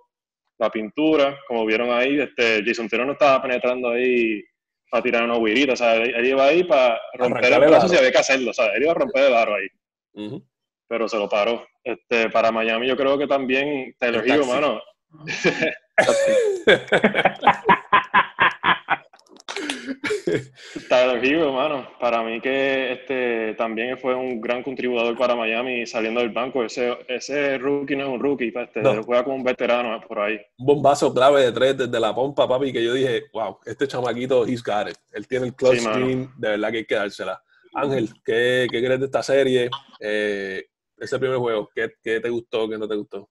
la 0.59 0.71
pintura. 0.71 1.39
Como 1.47 1.67
vieron 1.67 1.91
ahí, 1.91 2.21
este, 2.21 2.63
Jason 2.65 2.89
Taylor 2.89 3.07
no 3.07 3.13
estaba 3.13 3.43
penetrando 3.43 3.91
ahí 3.91 4.43
para 4.91 5.03
tirar 5.03 5.25
una 5.25 5.37
huirita. 5.37 5.73
O 5.73 5.77
sea, 5.77 5.95
él, 5.95 6.27
iba 6.27 6.45
ahí 6.45 6.65
para 6.65 7.01
romper 7.15 7.53
el 7.53 7.61
brazo 7.61 7.89
si 7.89 7.97
había 7.97 8.13
que 8.13 8.19
hacerlo. 8.19 8.51
O 8.51 8.55
sea, 8.55 8.67
él 8.75 8.83
iba 8.83 8.93
a 8.93 8.97
romper 8.97 9.25
el 9.25 9.35
aro 9.35 9.55
ahí. 9.55 10.41
Pero 10.89 11.09
se 11.09 11.17
lo 11.17 11.29
paró. 11.29 11.67
Este, 11.83 12.29
para 12.29 12.53
Miami 12.53 12.89
yo 12.89 12.97
creo 12.97 13.17
que 13.17 13.27
también 13.27 13.95
Taylor 13.99 14.27
Hill, 14.27 14.47
mano. 14.47 14.83
Hero, 21.23 21.49
hermano, 21.49 21.89
para 21.99 22.23
mí 22.23 22.41
que 22.41 22.93
este 22.93 23.55
también 23.55 23.99
fue 23.99 24.15
un 24.15 24.41
gran 24.41 24.63
contribuidor 24.63 25.17
para 25.17 25.37
Miami 25.37 25.87
saliendo 25.87 26.21
del 26.21 26.31
banco. 26.31 26.65
Ese, 26.65 26.97
ese 27.09 27.59
rookie 27.59 27.97
no 27.97 28.05
es 28.05 28.11
un 28.11 28.21
rookie, 28.21 28.51
pues, 28.51 28.69
este, 28.69 29.03
juega 29.03 29.25
como 29.25 29.37
un 29.37 29.45
veterano 29.45 30.01
por 30.07 30.21
ahí. 30.21 30.41
Un 30.59 30.67
bombazo 30.67 31.13
clave 31.13 31.43
de 31.43 31.53
tres 31.53 31.77
desde 31.77 32.01
la 32.01 32.15
pompa, 32.15 32.49
papi, 32.49 32.73
que 32.73 32.85
yo 32.85 32.95
dije, 32.95 33.25
wow, 33.33 33.59
este 33.65 33.87
chamaquito, 33.87 34.47
he's 34.47 34.63
got 34.63 34.89
it. 34.89 34.97
Él 35.13 35.27
tiene 35.27 35.47
el 35.47 35.55
clutch 35.55 35.83
de 35.83 36.49
verdad 36.49 36.71
que 36.71 36.79
hay 36.79 36.85
que 36.85 36.95
dársela. 36.95 37.43
Ángel, 37.75 38.09
¿qué, 38.25 38.67
¿qué, 38.71 38.83
crees 38.85 38.99
de 38.99 39.07
esta 39.07 39.23
serie? 39.23 39.71
Eh, 40.01 40.67
ese 40.99 41.19
primer 41.19 41.39
juego, 41.39 41.71
¿qué, 41.75 41.93
¿qué, 42.03 42.21
te 42.21 42.29
gustó, 42.29 42.69
qué 42.69 42.77
no 42.77 42.89
te 42.89 42.97
gustó? 42.97 43.29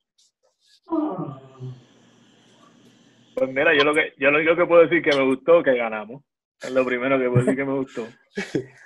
Pues 3.36 3.50
mira, 3.52 3.74
yo 3.78 3.84
lo 3.84 3.94
que 3.94 4.14
yo 4.18 4.32
lo 4.32 4.38
único 4.38 4.56
que 4.56 4.66
puedo 4.66 4.82
decir 4.82 5.02
que 5.02 5.16
me 5.16 5.24
gustó 5.24 5.64
que 5.64 5.76
ganamos. 5.76 6.24
Es 6.62 6.72
lo 6.72 6.86
primero 6.86 7.18
que 7.18 7.28
puedo 7.28 7.40
decir 7.40 7.56
que 7.56 7.66
me 7.66 7.74
gustó. 7.74 8.08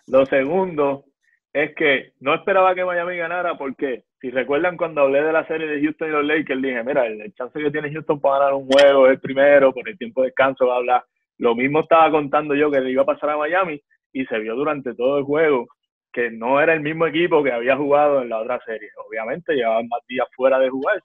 Lo 0.08 0.26
segundo 0.26 1.06
es 1.52 1.76
que 1.76 2.14
no 2.20 2.34
esperaba 2.34 2.74
que 2.74 2.86
Miami 2.86 3.18
ganara 3.18 3.58
porque 3.58 4.04
si 4.20 4.32
recuerdan 4.32 4.78
cuando 4.78 5.02
hablé 5.02 5.22
de 5.22 5.34
la 5.34 5.46
serie 5.48 5.68
de 5.68 5.82
Houston 5.82 6.08
y 6.08 6.12
los 6.12 6.26
Lakers, 6.26 6.62
dije, 6.62 6.84
mira, 6.84 7.06
el, 7.06 7.34
chance 7.34 7.60
que 7.60 7.72
tiene 7.72 7.92
Houston 7.92 8.20
para 8.20 8.40
ganar 8.40 8.54
un 8.54 8.68
juego 8.68 9.08
es 9.08 9.14
el 9.14 9.20
primero, 9.20 9.74
por 9.74 9.88
el 9.88 9.98
tiempo 9.98 10.22
de 10.22 10.28
descanso, 10.28 10.66
bla, 10.66 10.80
bla. 10.80 11.06
Lo 11.38 11.56
mismo 11.56 11.82
estaba 11.82 12.10
contando 12.10 12.56
yo 12.56 12.72
que 12.72 12.80
le 12.80 12.92
iba 12.92 13.04
a 13.04 13.08
pasar 13.08 13.32
a 13.32 13.38
Miami 13.38 13.82
y 14.14 14.26
se 14.26 14.40
vio 14.40 14.56
durante 14.56 14.96
todo 14.96 15.18
el 15.18 15.24
juego 15.24 15.68
que 16.14 16.30
no 16.30 16.62
era 16.62 16.74
el 16.74 16.82
mismo 16.82 17.08
equipo 17.08 17.44
que 17.44 17.52
había 17.52 17.76
jugado 17.76 18.22
en 18.22 18.30
la 18.30 18.40
otra 18.40 18.60
serie. 18.66 18.90
Obviamente 19.08 19.56
llevaban 19.56 19.88
más 19.88 20.02
días 20.08 20.28
fuera 20.36 20.60
de 20.60 20.70
jugar. 20.70 21.04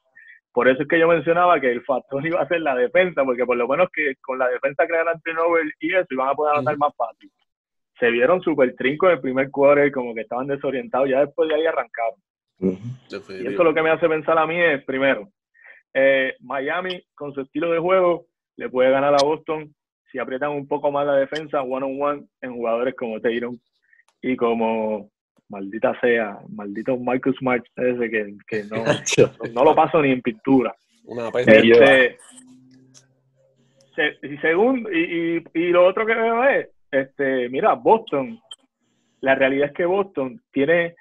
Por 0.52 0.68
eso 0.68 0.82
es 0.82 0.88
que 0.88 0.98
yo 0.98 1.08
mencionaba 1.08 1.60
que 1.60 1.70
el 1.70 1.84
factor 1.84 2.24
iba 2.26 2.40
a 2.40 2.48
ser 2.48 2.60
la 2.60 2.74
defensa, 2.74 3.24
porque 3.24 3.44
por 3.44 3.56
lo 3.56 3.68
menos 3.68 3.88
que 3.92 4.14
con 4.20 4.38
la 4.38 4.48
defensa 4.48 4.86
crearan 4.86 5.20
turnover 5.22 5.64
y 5.80 5.94
eso 5.94 6.06
iban 6.10 6.28
a 6.28 6.34
poder 6.34 6.54
anotar 6.54 6.76
más 6.78 6.94
fácil. 6.96 7.30
Se 7.98 8.10
vieron 8.10 8.40
súper 8.40 8.74
trinco 8.76 9.06
en 9.06 9.12
el 9.12 9.20
primer 9.20 9.50
quarter, 9.50 9.90
como 9.90 10.14
que 10.14 10.20
estaban 10.20 10.46
desorientados, 10.46 11.08
ya 11.08 11.24
después 11.24 11.48
de 11.48 11.56
ahí 11.56 11.66
arrancaron. 11.66 12.20
Y 12.60 13.46
eso 13.46 13.64
lo 13.64 13.74
que 13.74 13.82
me 13.82 13.90
hace 13.90 14.08
pensar 14.08 14.38
a 14.38 14.46
mí 14.46 14.60
es, 14.60 14.84
primero, 14.84 15.28
eh, 15.94 16.34
Miami 16.40 17.02
con 17.14 17.32
su 17.32 17.40
estilo 17.40 17.70
de 17.70 17.78
juego 17.78 18.26
le 18.56 18.68
puede 18.68 18.90
ganar 18.90 19.14
a 19.14 19.24
Boston 19.24 19.74
si 20.10 20.18
aprietan 20.18 20.50
un 20.50 20.66
poco 20.66 20.90
más 20.90 21.06
la 21.06 21.14
defensa 21.14 21.62
one 21.62 21.86
on 21.86 22.02
one 22.02 22.26
en 22.40 22.54
jugadores 22.54 22.94
como 22.94 23.20
Tayron 23.20 23.60
y 24.22 24.36
como 24.36 25.10
maldita 25.48 25.98
sea, 26.00 26.38
maldito 26.48 26.96
Marcus 26.96 27.36
Smart 27.38 27.64
ese 27.76 28.10
que, 28.10 28.36
que 28.46 28.64
no, 28.70 28.84
no, 29.52 29.64
lo 29.64 29.74
paso 29.74 30.02
ni 30.02 30.10
en 30.12 30.22
pintura. 30.22 30.74
Una 31.04 31.28
este, 31.28 32.16
y, 34.22 34.36
segundo, 34.38 34.92
y, 34.92 35.42
y, 35.54 35.60
y, 35.60 35.70
lo 35.70 35.86
otro 35.86 36.06
que 36.06 36.14
veo 36.14 36.44
es, 36.44 36.68
este, 36.90 37.48
mira, 37.48 37.74
Boston, 37.74 38.38
la 39.20 39.34
realidad 39.34 39.68
es 39.68 39.74
que 39.74 39.84
Boston 39.84 40.40
tiene, 40.52 40.94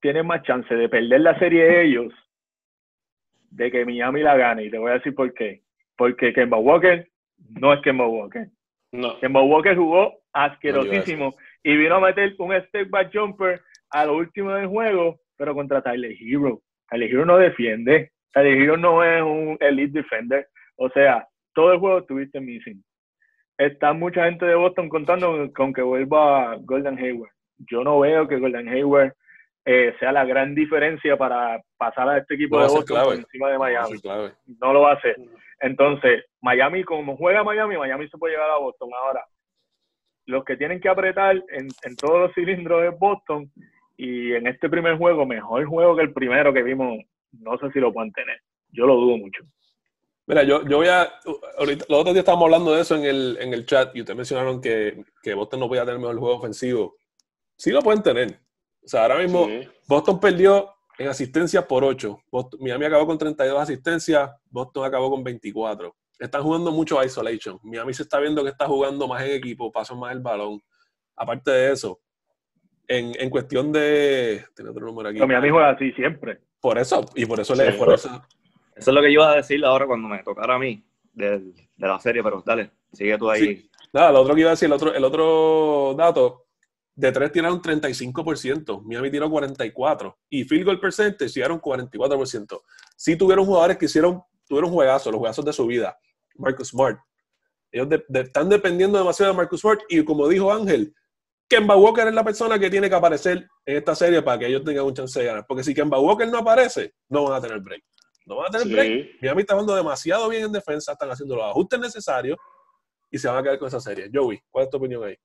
tiene 0.00 0.22
más 0.22 0.42
chance 0.42 0.72
de 0.74 0.88
perder 0.88 1.20
la 1.20 1.38
serie 1.38 1.64
de 1.64 1.84
ellos 1.84 2.12
de 3.50 3.70
que 3.70 3.84
Miami 3.84 4.22
la 4.22 4.36
gane. 4.36 4.64
Y 4.64 4.70
te 4.70 4.78
voy 4.78 4.90
a 4.90 4.94
decir 4.94 5.14
por 5.14 5.32
qué. 5.34 5.62
Porque 5.96 6.32
Kemba 6.32 6.58
Walker 6.58 7.08
no 7.60 7.72
es 7.72 7.80
Kemba 7.80 8.06
Walker. 8.06 8.48
No. 8.92 9.18
Kemba 9.20 9.42
Walker 9.42 9.76
jugó 9.76 10.20
asquerosísimo 10.32 11.34
y 11.62 11.76
vino 11.76 11.96
a 11.96 12.00
meter 12.00 12.34
un 12.38 12.52
step 12.68 12.90
back 12.90 13.10
jumper 13.12 13.60
a 13.90 14.04
lo 14.06 14.16
último 14.16 14.52
del 14.52 14.66
juego, 14.66 15.20
pero 15.36 15.54
contra 15.54 15.82
Tyler 15.82 16.14
Hero. 16.18 16.60
Tyler 16.88 17.10
Hero 17.10 17.26
no 17.26 17.38
defiende. 17.38 18.10
Tyler 18.32 18.60
Hero 18.60 18.76
no 18.76 19.04
es 19.04 19.22
un 19.22 19.56
elite 19.60 20.00
defender. 20.00 20.48
O 20.76 20.88
sea, 20.90 21.26
todo 21.54 21.72
el 21.72 21.78
juego 21.78 21.98
estuviste 21.98 22.40
missing. 22.40 22.82
Está 23.58 23.92
mucha 23.92 24.24
gente 24.24 24.46
de 24.46 24.54
Boston 24.54 24.88
contando 24.88 25.52
con 25.52 25.72
que 25.72 25.82
vuelva 25.82 26.56
Golden 26.62 26.98
Hayward. 26.98 27.30
Yo 27.58 27.84
no 27.84 28.00
veo 28.00 28.26
que 28.26 28.38
Golden 28.38 28.68
Hayward 28.68 29.12
eh, 29.64 29.94
sea 30.00 30.10
la 30.10 30.24
gran 30.24 30.54
diferencia 30.54 31.16
para 31.16 31.62
pasar 31.76 32.08
a 32.08 32.18
este 32.18 32.34
equipo 32.34 32.60
de 32.60 32.66
Boston 32.66 33.04
por 33.04 33.14
encima 33.14 33.50
de 33.50 33.58
Miami. 33.58 34.00
No 34.60 34.72
lo 34.72 34.80
va 34.80 34.92
a 34.92 34.94
hacer. 34.94 35.16
Entonces, 35.60 36.24
Miami, 36.40 36.82
como 36.82 37.16
juega 37.16 37.44
Miami, 37.44 37.76
Miami 37.76 38.08
se 38.08 38.18
puede 38.18 38.34
llegar 38.34 38.50
a 38.50 38.58
Boston. 38.58 38.90
Ahora, 38.94 39.24
los 40.26 40.44
que 40.44 40.56
tienen 40.56 40.80
que 40.80 40.88
apretar 40.88 41.36
en, 41.36 41.68
en 41.82 41.96
todos 41.96 42.20
los 42.20 42.34
cilindros 42.34 42.84
es 42.84 42.98
Boston. 42.98 43.50
Y 43.96 44.32
en 44.32 44.46
este 44.46 44.68
primer 44.68 44.96
juego, 44.96 45.26
mejor 45.26 45.64
juego 45.66 45.96
que 45.96 46.02
el 46.02 46.12
primero 46.12 46.52
que 46.52 46.62
vimos, 46.62 46.98
no 47.32 47.58
sé 47.58 47.70
si 47.72 47.80
lo 47.80 47.92
pueden 47.92 48.12
tener. 48.12 48.40
Yo 48.70 48.86
lo 48.86 48.96
dudo 48.96 49.18
mucho. 49.18 49.42
Mira, 50.26 50.44
yo, 50.44 50.66
yo 50.66 50.78
voy 50.78 50.88
a. 50.88 51.12
Ahorita, 51.58 51.84
los 51.88 52.00
otros 52.00 52.14
días 52.14 52.22
estábamos 52.22 52.46
hablando 52.46 52.74
de 52.74 52.80
eso 52.80 52.96
en 52.96 53.04
el, 53.04 53.38
en 53.40 53.52
el 53.52 53.66
chat 53.66 53.94
y 53.94 54.00
ustedes 54.00 54.16
mencionaron 54.16 54.60
que, 54.60 55.04
que 55.22 55.34
Boston 55.34 55.60
no 55.60 55.68
podía 55.68 55.84
tener 55.84 55.98
mejor 55.98 56.18
juego 56.18 56.36
ofensivo. 56.36 56.96
Sí 57.56 57.70
lo 57.70 57.82
pueden 57.82 58.02
tener. 58.02 58.40
O 58.84 58.88
sea, 58.88 59.02
ahora 59.02 59.18
mismo 59.18 59.48
Boston 59.86 60.18
perdió 60.20 60.70
en 60.98 61.08
asistencias 61.08 61.64
por 61.64 61.84
8. 61.84 62.18
Miami 62.60 62.84
acabó 62.84 63.06
con 63.06 63.18
32 63.18 63.60
asistencias, 63.60 64.30
Boston 64.50 64.84
acabó 64.84 65.10
con 65.10 65.22
24. 65.22 65.94
Están 66.22 66.42
jugando 66.42 66.70
mucho 66.70 67.02
isolation. 67.02 67.58
Miami 67.62 67.92
se 67.94 68.04
está 68.04 68.20
viendo 68.20 68.44
que 68.44 68.50
está 68.50 68.66
jugando 68.66 69.08
más 69.08 69.22
en 69.24 69.32
equipo, 69.32 69.72
pasan 69.72 69.98
más 69.98 70.12
el 70.12 70.20
balón. 70.20 70.62
Aparte 71.16 71.50
de 71.50 71.72
eso, 71.72 72.00
en, 72.86 73.12
en 73.18 73.28
cuestión 73.28 73.72
de. 73.72 74.44
Tiene 74.54 74.70
otro 74.70 74.86
número 74.86 75.08
aquí. 75.08 75.18
Miami 75.18 75.50
juega 75.50 75.70
así 75.70 75.92
siempre. 75.92 76.40
Por 76.60 76.78
eso, 76.78 77.04
y 77.16 77.26
por 77.26 77.40
eso 77.40 77.54
le. 77.54 77.72
Por 77.72 77.92
eso. 77.92 78.08
eso 78.76 78.90
es 78.90 78.94
lo 78.94 79.00
que 79.00 79.08
yo 79.08 79.20
iba 79.20 79.32
a 79.32 79.36
decir 79.36 79.64
ahora 79.64 79.86
cuando 79.86 80.08
me 80.08 80.22
tocara 80.22 80.54
a 80.54 80.58
mí 80.58 80.84
de, 81.12 81.38
de 81.40 81.88
la 81.88 81.98
serie, 81.98 82.22
pero 82.22 82.42
dale, 82.46 82.70
sigue 82.92 83.18
tú 83.18 83.28
ahí. 83.28 83.68
Nada, 83.92 84.12
lo 84.12 84.20
otro 84.20 84.34
que 84.34 84.40
iba 84.42 84.50
a 84.50 84.52
decir, 84.52 84.66
el 84.66 84.72
otro, 84.72 84.94
el 84.94 85.04
otro 85.04 85.94
dato, 85.96 86.46
de 86.94 87.10
tres 87.10 87.32
tiraron 87.32 87.60
35%, 87.60 88.82
Miami 88.84 89.10
tiró 89.10 89.28
44% 89.28 90.16
y 90.30 90.44
field 90.44 90.64
goal 90.64 90.80
percentage 90.80 91.32
tiraron 91.32 91.60
44%. 91.60 92.62
Sí 92.96 93.16
tuvieron 93.16 93.44
jugadores 93.44 93.76
que 93.76 93.86
hicieron, 93.86 94.22
tuvieron 94.46 94.70
juegazos, 94.70 95.12
los 95.12 95.18
juegazos 95.18 95.44
de 95.44 95.52
su 95.52 95.66
vida. 95.66 95.98
Marcus 96.36 96.68
Smart. 96.68 96.98
Ellos 97.70 97.88
están 98.12 98.48
dependiendo 98.48 98.98
demasiado 98.98 99.32
de 99.32 99.36
Marcus 99.36 99.60
Smart 99.60 99.80
y 99.88 100.04
como 100.04 100.28
dijo 100.28 100.52
Ángel, 100.52 100.94
Kemba 101.48 101.76
Walker 101.76 102.06
es 102.06 102.14
la 102.14 102.24
persona 102.24 102.58
que 102.58 102.70
tiene 102.70 102.88
que 102.88 102.94
aparecer 102.94 103.46
en 103.66 103.76
esta 103.76 103.94
serie 103.94 104.22
para 104.22 104.38
que 104.38 104.46
ellos 104.46 104.64
tengan 104.64 104.84
un 104.84 104.94
chance 104.94 105.20
de 105.20 105.26
ganar. 105.26 105.44
Porque 105.46 105.62
si 105.62 105.74
Kemba 105.74 105.98
Walker 105.98 106.26
no 106.28 106.38
aparece, 106.38 106.94
no 107.08 107.24
van 107.24 107.34
a 107.34 107.40
tener 107.40 107.60
break. 107.60 107.84
No 108.24 108.36
van 108.36 108.46
a 108.46 108.58
tener 108.58 108.68
break. 108.68 109.20
Miami 109.20 109.40
está 109.42 109.54
jugando 109.54 109.76
demasiado 109.76 110.28
bien 110.28 110.44
en 110.44 110.52
defensa, 110.52 110.92
están 110.92 111.10
haciendo 111.10 111.36
los 111.36 111.44
ajustes 111.44 111.78
necesarios 111.78 112.38
y 113.10 113.18
se 113.18 113.28
van 113.28 113.36
a 113.38 113.42
quedar 113.42 113.58
con 113.58 113.68
esa 113.68 113.80
serie. 113.80 114.10
Joey, 114.12 114.40
¿cuál 114.50 114.64
es 114.64 114.70
tu 114.70 114.78
opinión 114.78 115.04
ahí? 115.04 115.16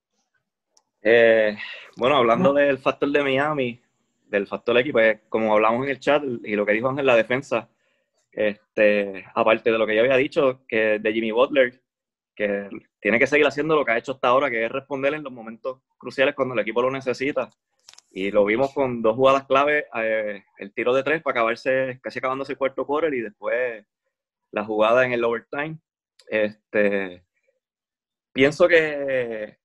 Eh, 1.01 1.57
bueno, 1.95 2.17
hablando 2.17 2.53
del 2.53 2.77
factor 2.77 3.09
de 3.09 3.23
Miami, 3.23 3.81
del 4.25 4.47
factor 4.47 4.77
X, 4.79 4.91
pues 4.91 5.21
como 5.29 5.53
hablamos 5.53 5.85
en 5.85 5.91
el 5.91 5.99
chat 5.99 6.21
y 6.43 6.55
lo 6.55 6.65
que 6.65 6.73
dijo 6.73 6.89
Ángel, 6.89 7.05
la 7.05 7.15
defensa, 7.15 7.69
este, 8.37 9.25
aparte 9.33 9.71
de 9.71 9.79
lo 9.79 9.87
que 9.87 9.95
ya 9.95 10.01
había 10.01 10.15
dicho, 10.15 10.63
que 10.67 10.99
de 10.99 11.11
Jimmy 11.11 11.31
Butler, 11.31 11.81
que 12.35 12.69
tiene 13.01 13.17
que 13.17 13.25
seguir 13.25 13.47
haciendo 13.47 13.75
lo 13.75 13.83
que 13.83 13.93
ha 13.93 13.97
hecho 13.97 14.11
hasta 14.11 14.27
ahora, 14.27 14.51
que 14.51 14.63
es 14.63 14.71
responder 14.71 15.15
en 15.15 15.23
los 15.23 15.33
momentos 15.33 15.79
cruciales 15.97 16.35
cuando 16.35 16.53
el 16.53 16.59
equipo 16.59 16.83
lo 16.83 16.91
necesita. 16.91 17.49
Y 18.11 18.29
lo 18.29 18.45
vimos 18.45 18.71
con 18.75 19.01
dos 19.01 19.15
jugadas 19.15 19.47
clave, 19.47 19.87
eh, 19.95 20.43
el 20.59 20.71
tiro 20.71 20.93
de 20.93 21.01
tres 21.01 21.23
para 21.23 21.39
acabarse, 21.39 21.99
casi 22.03 22.19
acabándose 22.19 22.51
el 22.51 22.59
cuarto 22.59 22.85
quarter 22.85 23.11
y 23.15 23.21
después 23.21 23.83
la 24.51 24.63
jugada 24.63 25.03
en 25.03 25.13
el 25.13 25.23
overtime. 25.23 25.79
Este, 26.27 27.23
pienso 28.33 28.67
que 28.67 29.57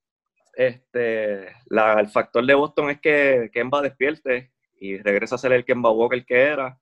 este, 0.55 1.49
el 1.49 2.09
factor 2.11 2.47
de 2.47 2.55
Boston 2.55 2.89
es 2.89 3.01
que 3.03 3.51
Kemba 3.53 3.83
despierte 3.83 4.51
y 4.81 4.97
regresa 4.97 5.35
a 5.35 5.39
ser 5.39 5.53
el 5.53 5.67
Kemba 5.67 5.91
Walker 5.91 6.25
que 6.25 6.41
era. 6.41 6.79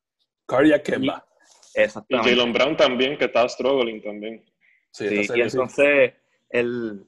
Cardiac 0.47 0.85
Kemba. 0.85 1.27
Exactamente. 1.75 2.31
Y 2.31 2.37
Jalen 2.37 2.53
Brown 2.53 2.77
también, 2.77 3.19
que 3.19 3.27
estaba 3.27 3.49
struggling 3.49 4.03
también. 4.03 4.45
Sí, 4.91 5.07
y 5.07 5.41
entonces 5.41 6.15
el, 6.51 7.07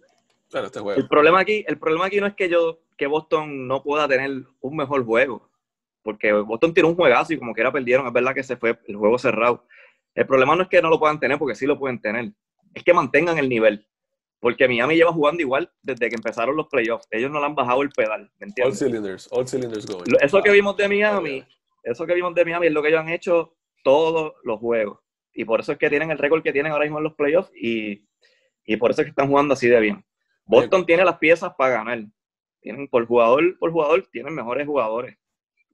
este 0.52 0.78
el, 0.96 1.08
problema 1.08 1.40
aquí, 1.40 1.64
el 1.66 1.78
problema 1.78 2.06
aquí 2.06 2.20
no 2.20 2.26
es 2.26 2.34
que 2.34 2.48
yo 2.48 2.80
que 2.96 3.06
Boston 3.06 3.66
no 3.66 3.82
pueda 3.82 4.06
tener 4.06 4.30
un 4.60 4.76
mejor 4.76 5.04
juego, 5.04 5.50
porque 6.02 6.32
Boston 6.32 6.74
tiene 6.74 6.88
un 6.88 6.94
juegazo 6.94 7.32
y 7.32 7.38
como 7.38 7.54
quiera 7.54 7.72
perdieron, 7.72 8.06
es 8.06 8.12
verdad 8.12 8.34
que 8.34 8.42
se 8.42 8.56
fue 8.56 8.78
el 8.86 8.96
juego 8.96 9.18
cerrado. 9.18 9.66
El 10.14 10.26
problema 10.26 10.54
no 10.54 10.62
es 10.62 10.68
que 10.68 10.82
no 10.82 10.90
lo 10.90 11.00
puedan 11.00 11.18
tener, 11.18 11.38
porque 11.38 11.54
sí 11.54 11.66
lo 11.66 11.78
pueden 11.78 12.00
tener, 12.00 12.32
es 12.74 12.84
que 12.84 12.92
mantengan 12.92 13.38
el 13.38 13.48
nivel. 13.48 13.86
Porque 14.40 14.66
Miami 14.66 14.96
lleva 14.96 15.12
jugando 15.12 15.40
igual 15.40 15.70
desde 15.82 16.08
que 16.08 16.16
empezaron 16.16 16.56
los 16.56 16.66
playoffs. 16.66 17.06
Ellos 17.12 17.30
no 17.30 17.38
le 17.38 17.46
han 17.46 17.54
bajado 17.54 17.82
el 17.82 17.90
pedal, 17.90 18.28
¿me 18.40 18.48
entiendes? 18.48 18.82
All 18.82 18.88
cylinders, 18.88 19.28
all 19.30 19.46
cylinders 19.46 19.86
going. 19.86 20.04
Eso 20.20 20.42
que 20.42 20.50
vimos 20.50 20.76
de 20.76 20.88
Miami, 20.88 21.44
eso 21.84 22.04
que 22.04 22.14
vimos 22.14 22.34
de 22.34 22.44
Miami 22.44 22.66
es 22.66 22.72
lo 22.72 22.82
que 22.82 22.88
ellos 22.88 23.00
han 23.00 23.08
hecho 23.08 23.54
todos 23.82 24.34
los 24.44 24.58
juegos. 24.58 25.00
Y 25.32 25.44
por 25.44 25.60
eso 25.60 25.72
es 25.72 25.78
que 25.78 25.88
tienen 25.88 26.10
el 26.10 26.18
récord 26.18 26.42
que 26.42 26.52
tienen 26.52 26.72
ahora 26.72 26.84
mismo 26.84 26.98
en 26.98 27.04
los 27.04 27.14
playoffs 27.14 27.50
y, 27.54 28.06
y 28.64 28.76
por 28.76 28.90
eso 28.90 29.02
es 29.02 29.06
que 29.06 29.10
están 29.10 29.28
jugando 29.28 29.54
así 29.54 29.68
de 29.68 29.80
bien. 29.80 30.04
Boston 30.44 30.84
tiene 30.84 31.04
las 31.04 31.18
piezas 31.18 31.52
para 31.56 31.74
ganar. 31.74 32.04
Tienen 32.60 32.88
por 32.88 33.06
jugador 33.06 33.58
por 33.58 33.72
jugador 33.72 34.06
tienen 34.12 34.34
mejores 34.34 34.66
jugadores. 34.66 35.16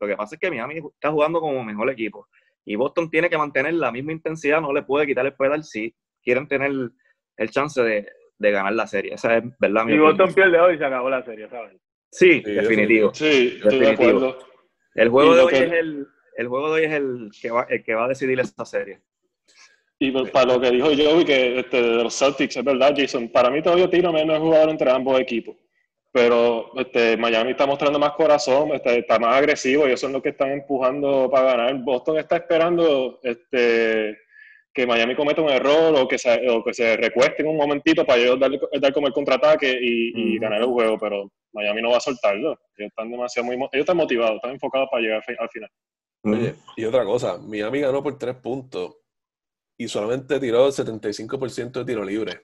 Lo 0.01 0.07
que 0.07 0.17
pasa 0.17 0.37
es 0.37 0.41
que 0.41 0.51
Miami 0.51 0.79
está 0.79 1.11
jugando 1.11 1.41
como 1.41 1.65
mejor 1.65 1.91
equipo. 1.91 2.29
Y 2.65 2.77
Boston 2.77 3.11
tiene 3.11 3.29
que 3.29 3.39
mantener 3.39 3.75
la 3.75 3.91
misma 3.91 4.13
intensidad, 4.13 4.61
no 4.61 4.73
le 4.73 4.83
puede 4.83 5.07
quitar 5.07 5.27
el 5.27 5.35
pedal 5.35 5.65
si 5.65 5.95
quieren 6.23 6.47
tener 6.47 6.71
el 7.37 7.51
chance 7.51 7.83
de, 7.83 8.07
de 8.39 8.51
ganar 8.51 8.73
la 8.75 8.87
serie. 8.87 9.15
Esa 9.15 9.39
es 9.39 9.45
verdad. 9.59 9.87
Y 9.89 9.99
Boston 9.99 10.33
pierde 10.35 10.61
hoy 10.61 10.75
y 10.77 10.79
se 10.79 10.85
acabó 10.85 11.11
la 11.11 11.25
serie, 11.25 11.49
¿sabes? 11.49 11.81
Sí, 12.11 12.41
definitivo. 12.41 13.13
Sí, 13.13 13.59
definitivo. 13.63 14.37
El 14.95 15.09
juego 15.11 15.35
de 15.35 15.43
hoy 15.43 15.55
es 15.55 15.73
el, 15.73 16.07
el 16.39 16.47
juego 16.47 16.73
de 16.73 16.81
hoy 16.81 16.87
es 16.87 16.93
el 16.93 17.31
que 17.43 17.51
va, 17.51 17.67
el 17.69 17.83
que 17.83 17.95
va 17.95 18.05
a 18.05 18.09
decidir 18.09 18.39
esta 18.39 18.65
serie. 18.65 19.01
Y 19.99 20.13
para 20.31 20.55
lo 20.55 20.61
que 20.61 20.71
dijo 20.71 20.87
Joey, 20.87 21.25
que 21.25 21.59
este, 21.59 21.83
de 21.83 22.05
los 22.05 22.17
Celtics, 22.17 22.57
es 22.57 22.65
verdad, 22.65 22.95
Jason, 22.97 23.29
para 23.29 23.51
mí 23.51 23.61
todavía 23.61 23.91
Tino 23.91 24.13
menos 24.13 24.39
jugador 24.39 24.71
entre 24.71 24.89
ambos 24.89 25.21
equipos. 25.21 25.57
pero 26.13 26.71
este, 26.79 27.17
Miami 27.17 27.51
está 27.51 27.67
mostrando 27.67 27.99
más 27.99 28.13
corazón, 28.13 28.73
está, 28.73 28.93
está, 28.95 29.19
más 29.19 29.37
agresivo 29.37 29.89
y 29.89 29.93
eso 29.93 30.07
es 30.07 30.13
lo 30.13 30.23
que 30.23 30.29
están 30.29 30.53
empujando 30.53 31.29
para 31.29 31.57
ganar. 31.57 31.75
Boston 31.83 32.19
está 32.19 32.37
esperando 32.37 33.19
este, 33.25 34.17
que 34.73 34.87
Miami 34.87 35.17
cometa 35.17 35.43
un 35.43 35.51
error 35.51 35.93
o 35.97 36.07
que 36.07 36.19
se, 36.19 36.49
o 36.49 36.63
que 36.63 36.73
se 36.73 36.97
recueste 36.97 37.43
en 37.43 37.49
un 37.49 37.57
momentito 37.57 38.07
para 38.07 38.21
ellos 38.21 38.39
dar, 38.39 38.53
dar 38.81 38.93
como 38.93 39.09
el 39.09 39.13
contraataque 39.13 39.77
y, 39.81 40.35
y 40.35 40.39
ganar 40.39 40.61
el 40.61 40.69
juego, 40.69 40.97
pero 40.99 41.33
Miami 41.53 41.83
no 41.83 41.91
va 41.91 41.97
a 41.97 42.01
soltarlo. 42.01 42.53
Ellos 42.77 42.91
están 42.91 43.11
demasiado 43.11 43.47
muy, 43.47 43.57
ellos 43.57 43.69
están 43.73 43.97
motivados, 43.97 44.37
están 44.37 44.53
enfocados 44.53 44.89
para 44.89 45.03
llegar 45.03 45.25
al 45.37 45.49
final. 45.49 45.71
Oye, 46.23 46.55
y 46.77 46.85
otra 46.85 47.05
cosa, 47.05 47.39
Miami 47.39 47.81
ganó 47.81 48.03
por 48.03 48.19
tres 48.19 48.37
puntos 48.37 48.97
y 49.77 49.89
solamente 49.89 50.41
tiró 50.41 50.67
el 50.67 50.73
75% 50.73 51.73
de 51.73 51.85
tiro 51.85 52.05
libre. 52.05 52.43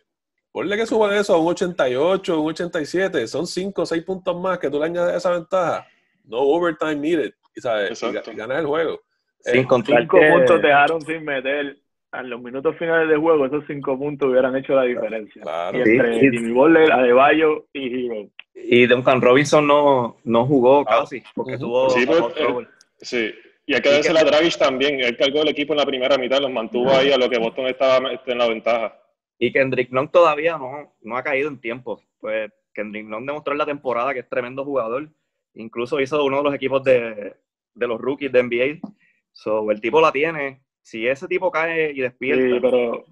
Ponle 0.52 0.76
que 0.76 0.86
suba 0.86 1.16
eso 1.18 1.34
a 1.34 1.38
un 1.38 1.48
88, 1.48 2.40
un 2.40 2.48
87, 2.48 3.26
son 3.26 3.46
5 3.46 3.82
o 3.82 3.86
6 3.86 4.04
puntos 4.04 4.40
más 4.40 4.58
que 4.58 4.70
tú 4.70 4.78
le 4.78 4.86
añades 4.86 5.16
esa 5.16 5.30
ventaja. 5.30 5.86
No 6.24 6.38
overtime 6.38 6.94
needed, 6.96 7.34
y, 7.54 7.60
sabes, 7.60 8.00
y, 8.00 8.34
ganas 8.36 8.60
el 8.60 8.66
juego. 8.66 9.00
Sin 9.40 9.56
eh, 9.60 9.66
cinco 9.68 10.18
puntos 10.32 10.62
dejaron 10.62 11.02
sin 11.02 11.24
meter 11.24 11.76
en 12.20 12.30
los 12.30 12.40
minutos 12.40 12.76
finales 12.78 13.08
de 13.08 13.16
juego, 13.16 13.46
esos 13.46 13.64
5 13.66 13.98
puntos 13.98 14.28
hubieran 14.28 14.56
hecho 14.56 14.74
la 14.74 14.82
diferencia. 14.84 15.42
Claro. 15.42 15.78
Y 15.78 15.80
entre 15.80 16.20
sí. 16.20 16.30
Jimmy 16.30 16.52
Butler, 16.52 16.92
Adebayo 16.92 17.66
y 17.72 18.06
Hero. 18.06 18.28
Y 18.54 18.86
Duncan 18.86 19.20
Robinson 19.20 19.66
no, 19.66 20.16
no 20.24 20.46
jugó 20.46 20.80
ah. 20.80 21.00
casi, 21.00 21.22
porque 21.34 21.58
tuvo... 21.58 21.90
Sí, 21.90 22.06
pues, 22.06 22.20
eh, 22.36 22.66
sí, 22.98 23.34
y 23.66 23.74
hay 23.74 23.80
que 23.80 23.90
darse 23.90 24.10
a 24.10 24.24
Dragic 24.24 24.58
también. 24.58 25.00
Él 25.00 25.16
cargó 25.16 25.42
el 25.42 25.48
equipo 25.48 25.72
en 25.72 25.78
la 25.78 25.86
primera 25.86 26.18
mitad, 26.18 26.40
los 26.40 26.50
mantuvo 26.50 26.90
ahí 26.90 27.10
a 27.10 27.16
lo 27.16 27.30
que 27.30 27.38
Boston 27.38 27.66
estaba 27.66 28.12
este, 28.12 28.32
en 28.32 28.38
la 28.38 28.48
ventaja. 28.48 28.98
Y 29.38 29.52
Kendrick 29.52 29.90
Nunn 29.90 30.10
todavía 30.10 30.58
no, 30.58 30.94
no 31.00 31.16
ha 31.16 31.22
caído 31.22 31.48
en 31.48 31.60
tiempo. 31.60 32.02
Pues 32.20 32.52
Kendrick 32.74 33.06
Nunn 33.06 33.26
demostró 33.26 33.52
en 33.52 33.58
la 33.58 33.66
temporada 33.66 34.12
que 34.12 34.20
es 34.20 34.28
tremendo 34.28 34.64
jugador. 34.64 35.08
Incluso 35.54 36.00
hizo 36.00 36.22
uno 36.24 36.38
de 36.38 36.42
los 36.42 36.54
equipos 36.54 36.84
de, 36.84 37.34
de 37.74 37.86
los 37.86 38.00
rookies 38.00 38.32
de 38.32 38.42
NBA. 38.42 38.88
So, 39.32 39.70
el 39.70 39.80
tipo 39.80 40.00
la 40.00 40.12
tiene. 40.12 40.60
Si 40.82 41.06
ese 41.06 41.26
tipo 41.26 41.50
cae 41.50 41.92
y 41.92 42.00
despierta. 42.00 42.44
Sí, 42.44 42.60
pero, 42.60 43.04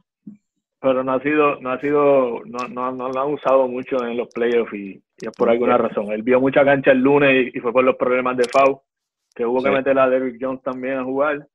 pero 0.80 1.02
no 1.02 1.14
ha 1.14 1.22
sido, 1.22 1.60
no 1.60 1.70
ha 1.70 1.80
sido, 1.80 2.42
no, 2.44 2.68
no, 2.68 2.92
no 2.92 3.08
lo 3.08 3.22
han 3.22 3.32
usado 3.32 3.66
mucho 3.68 4.04
en 4.04 4.18
los 4.18 4.28
playoffs 4.28 4.74
y, 4.74 5.02
y 5.18 5.26
es 5.26 5.32
por 5.32 5.48
alguna 5.48 5.78
razón. 5.78 6.12
Él 6.12 6.22
vio 6.22 6.40
mucha 6.40 6.62
cancha 6.62 6.92
el 6.92 6.98
lunes 6.98 7.52
y, 7.54 7.58
y 7.58 7.60
fue 7.60 7.72
por 7.72 7.84
los 7.84 7.96
problemas 7.96 8.36
de 8.36 8.44
foul 8.44 8.80
que 9.34 9.46
hubo 9.46 9.62
que 9.62 9.70
meter 9.70 9.98
a 9.98 10.08
Derrick 10.08 10.38
Jones 10.40 10.62
también 10.62 10.98
a 10.98 11.04
jugar. 11.04 11.46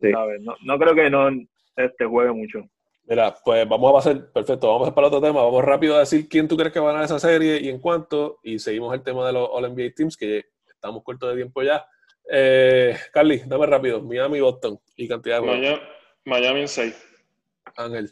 No, 0.00 0.56
no, 0.64 0.78
creo 0.78 0.94
que 0.94 1.10
no 1.10 1.28
este, 1.76 2.04
juegue 2.04 2.32
mucho. 2.32 2.68
Mira, 3.04 3.34
pues 3.44 3.68
vamos 3.68 3.90
a 3.90 3.94
pasar, 3.94 4.32
perfecto, 4.32 4.68
vamos 4.68 4.82
a 4.82 4.84
pasar 4.84 4.94
para 4.94 5.06
otro 5.08 5.20
tema. 5.20 5.42
Vamos 5.42 5.64
rápido 5.64 5.96
a 5.96 6.00
decir 6.00 6.28
quién 6.28 6.48
tú 6.48 6.56
crees 6.56 6.72
que 6.72 6.80
va 6.80 6.90
a 6.90 6.92
ganar 6.92 7.04
esa 7.04 7.18
serie 7.18 7.60
y 7.60 7.68
en 7.68 7.78
cuánto. 7.78 8.38
Y 8.42 8.58
seguimos 8.58 8.94
el 8.94 9.02
tema 9.02 9.26
de 9.26 9.32
los 9.32 9.48
All 9.50 9.72
NBA 9.72 9.92
Teams, 9.94 10.16
que 10.16 10.46
estamos 10.68 11.02
cortos 11.02 11.30
de 11.30 11.36
tiempo 11.36 11.62
ya. 11.62 11.84
Eh, 12.30 12.96
Carly, 13.12 13.42
dame 13.46 13.66
rápido. 13.66 14.00
Miami, 14.02 14.40
Boston 14.40 14.78
y 14.96 15.08
cantidad 15.08 15.40
de 15.40 15.46
Miami, 15.46 15.80
Miami 16.24 16.60
en 16.60 16.68
6. 16.68 17.08
Ángel. 17.76 18.10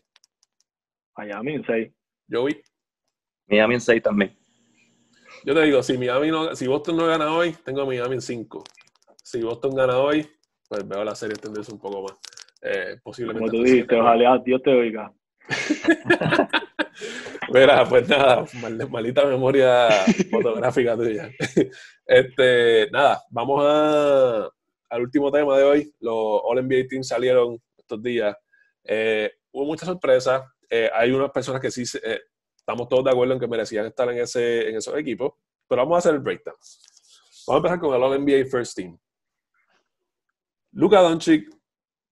Miami 1.17 1.55
en 1.55 1.65
6. 1.65 1.93
Joey. 2.31 2.63
Miami 3.47 3.75
en 3.75 3.81
6 3.81 4.03
también. 4.03 4.37
Yo 5.45 5.55
te 5.55 5.63
digo, 5.63 5.83
si 5.83 5.97
Miami 5.97 6.29
no, 6.29 6.55
si 6.55 6.67
Boston 6.67 6.97
no 6.97 7.07
gana 7.07 7.35
hoy, 7.35 7.53
tengo 7.65 7.83
a 7.83 7.87
Miami 7.87 8.17
en 8.17 8.21
5 8.21 8.65
si 9.31 9.41
Boston 9.43 9.77
gana 9.77 9.97
hoy, 9.99 10.29
pues 10.69 10.87
veo 10.89 11.05
la 11.05 11.15
serie 11.15 11.35
extenderse 11.35 11.73
un 11.73 11.79
poco 11.79 12.03
más. 12.03 12.15
Eh, 12.63 12.99
posiblemente. 13.03 13.49
Como 13.49 13.63
tú 13.63 13.65
dijiste, 13.65 13.95
ojalá 13.95 14.39
Dios 14.45 14.61
te 14.63 14.71
oiga. 14.71 15.13
Mira, 17.53 17.89
pues 17.89 18.09
nada, 18.09 18.45
malita 18.91 19.25
memoria 19.25 19.89
fotográfica 20.31 20.97
tuya. 20.97 21.31
Este, 22.13 22.91
nada, 22.91 23.23
vamos 23.31 23.63
a, 23.65 24.51
al 24.89 25.01
último 25.01 25.31
tema 25.31 25.57
de 25.57 25.63
hoy. 25.63 25.95
Los 26.01 26.41
All 26.43 26.61
NBA 26.67 26.89
Teams 26.89 27.07
salieron 27.07 27.57
estos 27.79 28.03
días. 28.03 28.37
Eh, 28.83 29.31
hubo 29.53 29.65
muchas 29.65 29.87
sorpresas. 29.87 30.43
Eh, 30.69 30.91
hay 30.93 31.13
unas 31.13 31.31
personas 31.31 31.61
que 31.61 31.71
sí 31.71 31.85
estamos 31.85 32.89
todos 32.89 33.05
de 33.05 33.11
acuerdo 33.13 33.35
en 33.35 33.39
que 33.39 33.47
merecían 33.47 33.87
estar 33.87 34.11
en, 34.11 34.19
ese, 34.19 34.71
en 34.71 34.77
esos 34.77 34.99
equipos, 34.99 35.35
pero 35.69 35.83
vamos 35.83 35.95
a 35.95 35.99
hacer 35.99 36.15
el 36.15 36.21
breakdown. 36.21 36.57
Vamos 37.47 37.55
a 37.55 37.69
empezar 37.69 37.79
con 37.79 37.95
el 37.95 38.03
All 38.03 38.25
NBA 38.25 38.47
First 38.51 38.75
Team. 38.75 38.99
Luka 40.73 41.01
Doncic, 41.01 41.51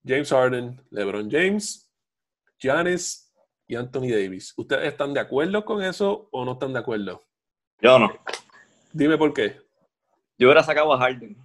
James 0.05 0.31
Harden, 0.31 0.81
LeBron 0.91 1.31
James, 1.31 1.91
Giannis 2.59 3.33
y 3.67 3.77
Anthony 3.77 4.09
Davis. 4.11 4.53
¿Ustedes 4.57 4.89
están 4.89 5.15
de 5.15 5.21
acuerdo 5.21 5.65
con 5.65 5.83
eso 5.83 6.29
o 6.33 6.45
no 6.45 6.53
están 6.53 6.73
de 6.73 6.81
acuerdo? 6.81 7.23
Yo 7.81 7.99
no. 7.99 8.13
Dime 8.93 9.17
por 9.17 9.33
qué. 9.33 9.57
Yo 10.39 10.49
hubiera 10.49 10.63
sacado 10.63 10.93
a 10.93 10.99
Harden. 10.99 11.37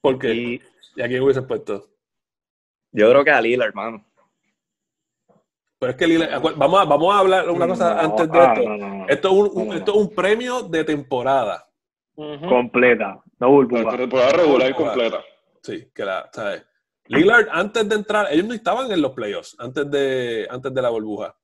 ¿Por 0.00 0.18
qué? 0.18 0.34
Y, 0.34 0.62
a 1.00 1.08
quién 1.08 1.22
hubiese 1.22 1.42
puesto? 1.42 1.90
Yo 2.92 3.10
creo 3.10 3.24
que 3.24 3.30
a 3.30 3.40
Lillard, 3.40 3.68
hermano. 3.68 4.04
Pero 5.78 5.92
es 5.92 5.96
que 5.96 6.06
Lillard, 6.06 6.40
vamos 6.56 6.80
a, 6.80 6.84
vamos 6.84 7.14
a 7.14 7.18
hablar 7.18 7.50
una 7.50 7.66
cosa 7.66 8.00
antes 8.00 8.30
de 8.30 8.38
ah, 8.38 8.54
esto. 9.08 9.08
esto, 9.08 9.28
es 9.28 9.52
un, 9.52 9.72
esto 9.74 9.90
es 9.92 9.96
un 9.96 10.14
premio 10.14 10.62
de 10.62 10.84
temporada. 10.84 11.66
Completa, 12.14 13.22
no 13.38 13.50
burbuja. 13.50 13.96
Temporada 13.96 14.32
regular 14.32 14.70
y 14.70 14.74
completa. 14.74 15.24
Sí, 15.62 15.90
que 15.94 16.04
la, 16.04 16.28
¿sabes? 16.32 16.64
Lillard, 17.06 17.48
antes 17.50 17.88
de 17.88 17.94
entrar, 17.96 18.28
ellos 18.30 18.46
no 18.46 18.54
estaban 18.54 18.90
en 18.92 19.02
los 19.02 19.12
playoffs, 19.12 19.56
antes 19.58 19.90
de, 19.90 20.46
antes 20.48 20.72
de 20.72 20.82
la 20.82 20.90
burbuja. 20.90 21.34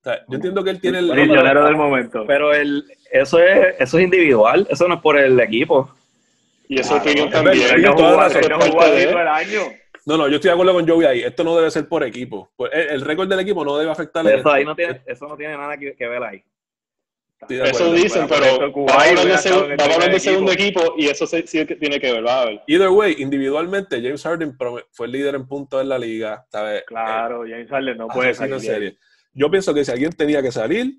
O 0.00 0.04
sea, 0.04 0.24
yo 0.28 0.36
entiendo 0.36 0.62
que 0.62 0.70
él 0.70 0.80
tiene 0.80 1.00
el... 1.00 1.10
Prisionero 1.10 1.64
del 1.64 1.76
momento. 1.76 2.24
Pero 2.26 2.52
el, 2.52 2.84
eso, 3.10 3.38
es, 3.40 3.74
eso 3.78 3.98
es 3.98 4.04
individual, 4.04 4.66
eso 4.70 4.86
no 4.86 4.94
es 4.94 5.00
por 5.00 5.18
el 5.18 5.40
equipo. 5.40 5.92
Y 6.68 6.80
eso 6.80 6.96
opinión 6.96 7.30
también. 7.30 7.58
No, 10.06 10.18
no, 10.18 10.28
yo 10.28 10.34
estoy 10.34 10.48
de 10.48 10.52
acuerdo 10.52 10.74
con 10.74 10.86
Joey 10.86 11.06
ahí. 11.06 11.22
Esto 11.22 11.42
no 11.44 11.56
debe 11.56 11.70
ser 11.70 11.88
por 11.88 12.04
equipo. 12.04 12.52
Pues, 12.56 12.70
el, 12.74 13.00
récord 13.00 13.28
del 13.28 13.40
equipo 13.40 13.64
no 13.64 13.76
debe 13.78 13.90
afectar. 13.90 14.26
Eso, 14.26 14.50
ahí 14.50 14.64
no 14.64 14.76
tiene, 14.76 15.02
eso 15.06 15.26
no 15.26 15.36
tiene 15.36 15.56
nada 15.56 15.76
que 15.76 16.06
ver 16.06 16.22
ahí. 16.22 16.44
Eso 17.48 17.92
dicen, 17.92 18.26
pero 18.28 18.72
vamos 18.72 18.92
a 18.92 19.04
hablar 19.04 20.10
de, 20.10 20.20
segundo 20.20 20.52
equipo 20.52 20.94
y 20.96 21.06
eso 21.06 21.26
sí 21.26 21.42
tiene 21.42 22.00
que 22.00 22.12
ver, 22.12 22.26
va 22.26 22.42
a 22.42 22.44
ver. 22.46 22.62
Either 22.66 22.88
way, 22.88 23.16
individualmente, 23.18 24.00
James 24.02 24.22
Harden 24.22 24.56
fue 24.92 25.06
el 25.06 25.12
líder 25.12 25.34
en 25.34 25.46
puntos 25.46 25.80
en 25.82 25.88
la 25.88 25.98
liga. 25.98 26.44
¿sabes? 26.50 26.84
Claro, 26.86 27.42
James 27.42 27.68
Harden 27.68 27.96
no 27.96 28.08
puede 28.08 28.34
salir. 28.34 28.60
Serie. 28.60 28.98
Yo 29.32 29.50
pienso 29.50 29.74
que 29.74 29.84
si 29.84 29.90
alguien 29.90 30.12
tenía 30.12 30.40
que 30.42 30.52
salir, 30.52 30.94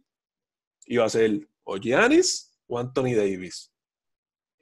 iba 0.87 1.05
a 1.05 1.09
ser 1.09 1.31
o 1.63 1.77
Giannis 1.77 2.57
o 2.67 2.79
Anthony 2.79 3.15
Davis. 3.15 3.73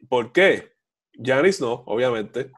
¿Por 0.07 0.31
qué? 0.31 0.73
Giannis 1.13 1.61
no, 1.61 1.83
obviamente. 1.85 2.51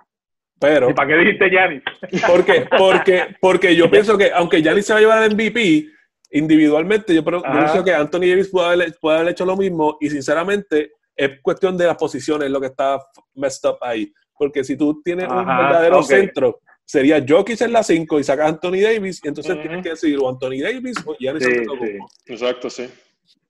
Pero, 0.59 0.89
¿Y 0.89 0.93
para 0.93 1.09
qué 1.09 1.15
dijiste 1.17 1.49
Giannis? 1.49 1.83
¿Por 2.27 2.45
qué? 2.45 2.67
Porque, 2.77 3.35
porque 3.41 3.75
yo 3.75 3.89
pienso 3.89 4.17
que 4.17 4.31
aunque 4.31 4.61
Giannis 4.61 4.85
se 4.85 4.93
va 4.93 4.99
a 4.99 5.01
llevar 5.01 5.23
el 5.23 5.35
MVP, 5.35 5.94
individualmente, 6.31 7.13
yo, 7.13 7.23
pienso 7.23 7.83
que 7.83 7.93
Anthony 7.93 8.21
Davis 8.21 8.49
puede 8.49 8.93
haber, 9.03 9.27
hecho 9.29 9.45
lo 9.45 9.55
mismo 9.55 9.97
y 9.99 10.09
sinceramente 10.09 10.93
es 11.15 11.41
cuestión 11.41 11.77
de 11.77 11.87
las 11.87 11.97
posiciones 11.97 12.49
lo 12.49 12.59
que 12.59 12.67
está 12.67 12.99
messed 13.35 13.69
up 13.69 13.77
ahí. 13.81 14.11
Porque 14.37 14.63
si 14.63 14.75
tú 14.75 15.01
tienes 15.01 15.29
un 15.29 15.45
verdadero 15.45 16.03
centro, 16.03 16.59
sería 16.83 17.23
Jokic 17.25 17.61
en 17.61 17.73
la 17.73 17.83
5 17.83 18.19
y 18.19 18.23
sacas 18.23 18.45
a 18.45 18.49
Anthony 18.49 18.81
Davis 18.81 19.21
y 19.23 19.27
entonces 19.27 19.59
tienes 19.61 19.81
que 19.81 19.89
decidir 19.89 20.19
o 20.19 20.29
Anthony 20.29 20.61
Davis 20.61 20.97
o 21.05 21.15
Giannis 21.17 21.43
sí, 21.43 21.51
sí. 21.53 21.97
Exacto, 22.33 22.69
sí. 22.69 22.89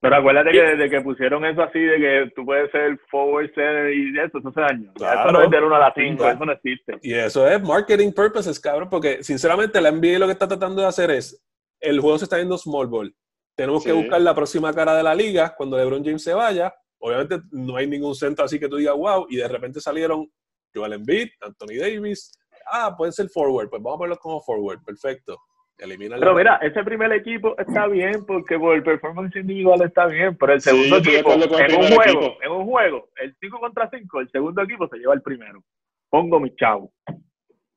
Pero 0.06 0.18
acuérdate 0.18 0.52
que 0.52 0.62
desde 0.62 0.90
que 0.90 1.02
pusieron 1.02 1.44
eso 1.46 1.64
así 1.64 1.80
de 1.80 1.98
que 1.98 2.32
tú 2.36 2.46
puedes 2.46 2.70
ser 2.70 3.00
forward 3.10 3.48
center 3.56 3.92
y 3.92 4.14
eso, 4.20 4.38
eso 4.38 4.50
hace 4.50 4.62
años. 4.62 4.94
Claro. 4.94 5.22
Eso 5.22 5.32
no 5.32 5.44
es 5.44 5.50
del 5.50 5.64
1 5.64 5.76
a 5.76 5.80
la 5.80 5.94
5, 5.96 6.30
eso 6.30 6.46
no 6.46 6.52
existe. 6.52 6.98
Y 7.02 7.14
eso 7.14 7.48
es 7.48 7.62
marketing 7.64 8.12
purposes, 8.12 8.60
cabrón, 8.60 8.88
porque 8.88 9.24
sinceramente 9.24 9.82
la 9.82 9.92
NBA 9.92 10.20
lo 10.20 10.28
que 10.28 10.34
está 10.34 10.48
tratando 10.48 10.84
de 10.84 10.88
hacer 10.88 11.10
es 11.10 11.44
el 11.86 12.00
juego 12.00 12.18
se 12.18 12.26
está 12.26 12.38
viendo 12.38 12.58
small 12.58 12.88
ball. 12.88 13.16
Tenemos 13.56 13.84
que 13.84 13.94
buscar 13.94 14.20
la 14.20 14.36
próxima 14.36 14.74
cara 14.74 14.96
de 14.96 15.04
la 15.04 15.16
liga 15.16 15.54
cuando 15.56 15.78
LeBron 15.78 16.04
James 16.04 16.24
se 16.24 16.34
vaya. 16.34 16.74
Obviamente 17.00 17.40
no 17.52 17.78
hay 17.78 17.88
ningún 17.88 18.16
centro 18.16 18.44
así 18.44 18.60
que 18.60 18.68
tú 18.68 18.78
digas, 18.78 18.96
wow, 18.96 19.28
y 19.30 19.38
de 19.38 19.48
repente 19.48 19.80
salieron 19.80 20.30
Joel 20.74 20.94
Embiid, 20.94 21.30
Anthony 21.40 21.80
Davis. 21.80 22.38
Ah, 22.70 22.94
pueden 22.98 23.14
ser 23.14 23.30
forward, 23.30 23.70
pues 23.70 23.82
vamos 23.82 23.96
a 23.96 24.00
ponerlos 24.00 24.20
como 24.20 24.42
forward, 24.42 24.84
perfecto. 24.84 25.40
Elimina 25.78 26.18
pero 26.18 26.34
mira, 26.34 26.56
ese 26.62 26.84
primer 26.86 27.12
equipo 27.12 27.54
está 27.58 27.88
bien 27.88 28.26
porque 28.26 28.58
por 28.58 28.76
el 28.76 28.84
performance 28.84 29.36
individual 29.36 29.82
está 29.82 30.06
bien, 30.08 30.38
pero 30.38 30.54
el 30.54 30.62
segundo 30.62 30.98
equipo, 30.98 31.34
en 31.34 31.76
un 31.76 31.92
juego, 31.92 32.38
en 32.42 32.52
un 32.52 32.66
juego, 32.66 33.10
el 33.18 33.36
5 33.42 33.60
contra 33.60 33.90
5, 33.90 34.20
el 34.22 34.30
segundo 34.32 34.62
equipo 34.62 34.88
se 34.88 34.98
lleva 34.98 35.14
el 35.14 35.22
primero. 35.22 35.62
Pongo 36.10 36.40
mi 36.40 36.56
chavo. 36.56 36.94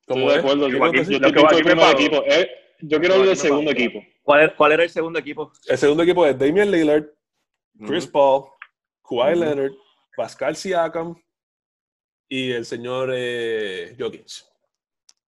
¿Cómo 0.06 0.30
es? 0.30 0.42
Yo, 0.42 0.86
equipo. 1.90 2.22
Yo 2.80 2.98
quiero 3.00 3.14
hablar 3.14 3.28
del 3.28 3.36
segundo 3.36 3.70
equipo. 3.70 4.02
¿Cuál, 4.22 4.54
¿Cuál, 4.56 4.72
era 4.72 4.82
el 4.84 4.90
segundo 4.90 5.18
equipo? 5.18 5.52
El 5.66 5.78
segundo 5.78 6.02
equipo 6.02 6.24
es 6.26 6.38
Damian 6.38 6.70
Lillard, 6.70 7.06
Chris 7.86 8.06
Paul, 8.06 8.44
Kawhi 9.08 9.36
Leonard, 9.36 9.72
Pascal 10.16 10.54
Siakam 10.54 11.16
y 12.28 12.52
el 12.52 12.64
señor 12.64 13.10
eh, 13.14 13.96
Jokic. 13.98 14.26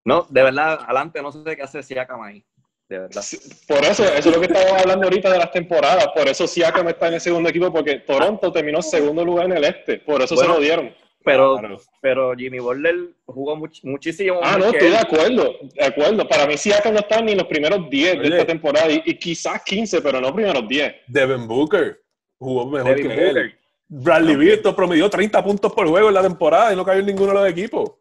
No, 0.05 0.27
de 0.29 0.43
verdad, 0.43 0.81
adelante, 0.85 1.23
no 1.23 1.33
sé 1.33 1.57
qué 1.57 1.63
hace 1.63 1.83
Siakam 1.83 2.23
ahí. 2.23 2.45
de 2.89 2.99
verdad. 3.01 3.23
Por 3.67 3.79
eso, 3.85 4.05
eso 4.05 4.29
es 4.29 4.35
lo 4.35 4.41
que 4.41 4.47
estamos 4.47 4.81
hablando 4.81 5.05
ahorita 5.05 5.31
de 5.31 5.39
las 5.39 5.51
temporadas. 5.51 6.09
Por 6.15 6.29
eso 6.29 6.47
Siakam 6.47 6.89
está 6.89 7.09
en 7.09 7.15
el 7.15 7.21
segundo 7.21 7.49
equipo, 7.49 7.73
porque 7.73 8.01
Toronto 8.01 8.53
terminó 8.53 8.81
segundo 8.81 9.25
lugar 9.25 9.47
en 9.47 9.57
el 9.57 9.65
este. 9.65 9.99
Por 9.99 10.23
eso 10.23 10.35
Bueno, 10.35 10.55
se 10.55 10.59
lo 10.59 10.65
dieron. 10.65 10.95
Pero, 11.23 11.59
Claro. 11.59 11.79
pero 12.01 12.33
Jimmy 12.35 12.61
Butler 12.61 12.97
jugó 13.27 13.55
much- 13.57 13.81
muchísimo 13.85 14.41
Ah, 14.43 14.57
no, 14.59 14.67
estoy 14.67 14.87
él. 14.87 14.93
de 14.93 14.99
acuerdo. 14.99 15.55
De 15.75 15.85
acuerdo. 15.85 16.27
Para 16.29 16.47
mí 16.47 16.57
Siakam 16.57 16.95
no 16.95 17.01
está 17.01 17.21
ni 17.21 17.33
en 17.33 17.39
los 17.39 17.47
primeros 17.47 17.91
10 17.91 18.19
de 18.21 18.29
esta 18.29 18.47
temporada. 18.47 18.91
Y, 18.91 19.03
y 19.05 19.15
quizás 19.19 19.63
15, 19.65 20.01
pero 20.01 20.21
no 20.21 20.35
primeros 20.35 20.67
10. 20.67 20.95
Devin 21.09 21.47
Booker 21.47 22.01
jugó 22.39 22.67
mejor 22.71 22.95
Devin 22.97 23.09
que 23.11 23.15
Booker. 23.27 23.37
él. 23.39 23.55
Bradley 23.89 24.37
Beal 24.37 24.75
promedió 24.75 25.11
30 25.11 25.45
puntos 25.45 25.73
por 25.73 25.87
juego 25.89 26.09
en 26.09 26.15
la 26.15 26.23
temporada 26.23 26.73
y 26.73 26.77
no 26.77 26.85
cayó 26.85 27.01
en 27.01 27.07
ninguno 27.07 27.33
de 27.33 27.35
los 27.41 27.49
equipos. 27.51 27.93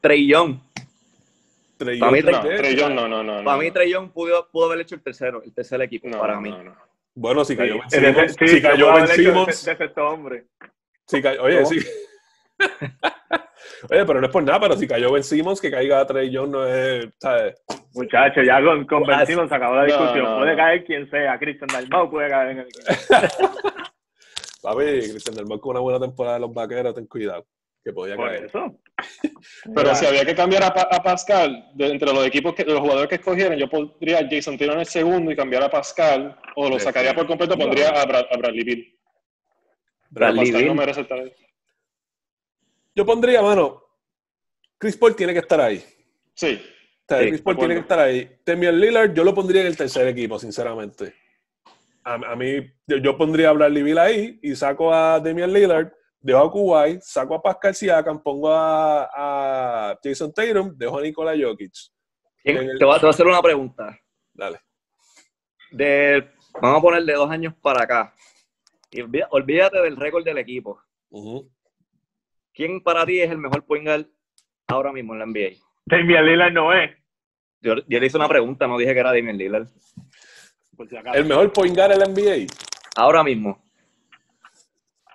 Trey 0.00 0.28
Young. 0.28 0.58
Trey 1.78 1.98
Para 1.98 2.12
mí, 2.12 2.22
Young 2.22 2.30
No. 2.32 2.40
Trey 2.42 2.76
Young, 2.76 2.94
no, 2.94 3.08
no, 3.08 3.22
no. 3.24 3.32
Para 3.44 3.56
no. 3.56 3.62
mí, 3.62 3.70
Trey 3.72 3.90
Young 3.90 4.10
pudo, 4.10 4.48
pudo 4.52 4.66
haber 4.66 4.80
hecho 4.80 4.94
el 4.94 5.02
tercero, 5.02 5.42
el 5.42 5.52
tercer 5.52 5.80
equipo, 5.82 6.08
No, 6.08 6.18
para 6.20 6.34
no, 6.34 6.40
mí. 6.42 6.50
no, 6.50 6.62
no. 6.62 6.76
Bueno, 7.14 7.44
si 7.44 7.56
cayó 7.56 7.78
Ben 7.80 7.90
Sí, 7.90 7.98
Simmons, 7.98 8.36
sí, 8.38 8.48
si 8.48 8.62
cayó 8.62 8.86
de- 8.86 8.92
de 8.92 9.30
hombre. 10.00 10.44
si 11.06 11.22
cayó- 11.22 11.42
oye, 11.42 11.56
¿Cómo? 11.62 11.66
sí. 11.70 11.78
Oye, 13.90 14.04
pero 14.04 14.20
no 14.20 14.26
es 14.26 14.32
por 14.32 14.42
nada, 14.42 14.60
pero 14.60 14.76
si 14.76 14.86
cayó 14.88 15.12
Ben 15.12 15.22
Simmons, 15.22 15.60
que 15.60 15.70
caiga 15.70 16.06
Trey 16.06 16.30
Young 16.30 16.50
no 16.50 16.66
es, 16.66 17.06
¿sabes? 17.18 17.54
Muchachos, 17.94 18.44
ya 18.46 18.62
con, 18.62 18.84
con 18.86 19.02
Ben 19.04 19.20
Ah, 19.20 19.26
Simmons 19.26 19.48
se 19.48 19.54
acabó 19.54 19.76
la 19.76 19.84
discusión. 19.84 20.24
no, 20.24 20.38
puede 20.38 20.50
no. 20.52 20.56
caer 20.56 20.84
quien 20.84 21.08
sea. 21.10 21.38
Christian 21.38 21.68
Dalmau 21.72 22.10
puede 22.10 22.28
caer 22.28 22.50
en 22.50 22.58
el. 22.60 22.66
Papi, 24.62 24.84
Cristian 24.84 25.36
del 25.36 25.46
Mar 25.46 25.60
con 25.60 25.70
una 25.72 25.80
buena 25.80 26.00
temporada 26.00 26.34
de 26.36 26.40
los 26.40 26.52
vaqueros, 26.52 26.94
ten 26.94 27.06
cuidado, 27.06 27.46
que 27.84 27.92
podía 27.92 28.16
Por 28.16 28.28
caer. 28.28 28.44
eso. 28.46 28.80
Pero 29.74 29.94
si 29.94 30.04
había 30.06 30.24
que 30.26 30.34
cambiar 30.34 30.64
a, 30.64 30.74
Pa- 30.74 30.88
a 30.90 31.00
Pascal, 31.02 31.70
de, 31.74 31.86
entre 31.92 32.12
los 32.12 32.26
equipos, 32.26 32.54
que, 32.54 32.64
los 32.64 32.80
jugadores 32.80 33.08
que 33.08 33.14
escogieran, 33.16 33.56
yo 33.56 33.68
pondría 33.68 34.18
a 34.18 34.26
Jason 34.28 34.58
Taylor 34.58 34.74
en 34.74 34.80
el 34.80 34.86
segundo 34.86 35.30
y 35.30 35.36
cambiar 35.36 35.62
a 35.62 35.70
Pascal, 35.70 36.36
o 36.56 36.68
lo 36.68 36.78
sacaría 36.80 37.14
por 37.14 37.26
completo, 37.28 37.56
pondría 37.56 37.90
a, 37.90 38.04
Brad- 38.04 38.26
a 38.32 38.36
Bradley 38.36 38.98
Pascal 40.12 40.66
no 40.66 40.74
merece 40.74 41.02
estar 41.02 41.18
ahí. 41.20 41.32
Yo 42.98 43.06
pondría, 43.06 43.40
mano, 43.42 43.80
Chris 44.76 44.96
Paul 44.96 45.14
tiene 45.14 45.32
que 45.32 45.38
estar 45.38 45.60
ahí. 45.60 45.78
Sí, 46.34 46.60
O 46.60 47.04
sea, 47.08 47.20
Sí, 47.22 47.28
Chris 47.28 47.42
Paul 47.42 47.56
tiene 47.58 47.74
que 47.74 47.80
estar 47.82 47.98
ahí. 48.00 48.28
Damian 48.44 48.80
Lillard, 48.80 49.14
yo 49.14 49.22
lo 49.22 49.32
pondría 49.32 49.60
en 49.60 49.68
el 49.68 49.76
tercer 49.76 50.08
equipo, 50.08 50.36
sinceramente. 50.36 51.14
A, 52.02 52.14
a 52.14 52.34
mí, 52.34 52.56
yo, 52.88 52.96
yo 52.96 53.16
pondría 53.16 53.50
a 53.50 53.52
Bradley 53.52 53.84
Beal 53.84 53.98
ahí 53.98 54.40
y 54.42 54.56
saco 54.56 54.92
a 54.92 55.20
Damian 55.20 55.52
Lillard, 55.52 55.92
dejo 56.20 56.40
a 56.40 56.50
Kuwait, 56.50 57.00
saco 57.02 57.36
a 57.36 57.40
Pascal 57.42 57.72
Siakam, 57.76 58.20
pongo 58.20 58.52
a, 58.52 59.08
a 59.92 59.98
Jason 60.02 60.32
Tatum, 60.34 60.76
dejo 60.76 60.98
a 60.98 61.02
Nikola 61.02 61.34
Jokic. 61.40 61.72
¿Quién- 62.42 62.56
En 62.56 62.70
el- 62.70 62.78
Te, 62.80 62.84
voy 62.84 62.94
a, 62.96 62.98
te 62.98 63.02
voy 63.02 63.10
a 63.10 63.14
hacer 63.14 63.26
una 63.28 63.40
pregunta. 63.42 63.96
Dale. 64.32 64.58
De, 65.70 66.28
vamos 66.60 66.78
a 66.78 66.82
poner 66.82 67.04
de 67.04 67.12
dos 67.12 67.30
años 67.30 67.54
para 67.62 67.84
acá. 67.84 68.12
Y 68.90 69.02
olvídate 69.30 69.78
del 69.82 69.96
récord 69.96 70.24
del 70.24 70.38
equipo. 70.38 70.80
Ujú. 71.10 71.48
¿Quién 72.58 72.80
para 72.82 73.06
ti 73.06 73.20
es 73.20 73.30
el 73.30 73.38
mejor 73.38 73.64
point 73.64 73.84
guard 73.86 74.06
ahora 74.66 74.92
mismo 74.92 75.12
en 75.12 75.20
la 75.20 75.26
NBA? 75.26 75.50
Damian 75.86 76.26
Lillard 76.26 76.52
no 76.52 76.72
es. 76.72 76.90
Yo, 77.60 77.76
yo 77.86 78.00
le 78.00 78.06
hice 78.06 78.16
una 78.16 78.26
pregunta, 78.28 78.66
no 78.66 78.76
dije 78.76 78.92
que 78.94 78.98
era 78.98 79.12
Damian 79.14 79.38
Lillard. 79.38 79.68
Si. 79.68 80.96
El 81.14 81.24
mejor 81.24 81.52
point 81.52 81.76
guard 81.76 81.92
en 81.92 81.98
la 82.00 82.06
NBA. 82.06 82.46
Ahora 82.96 83.22
mismo. 83.22 83.62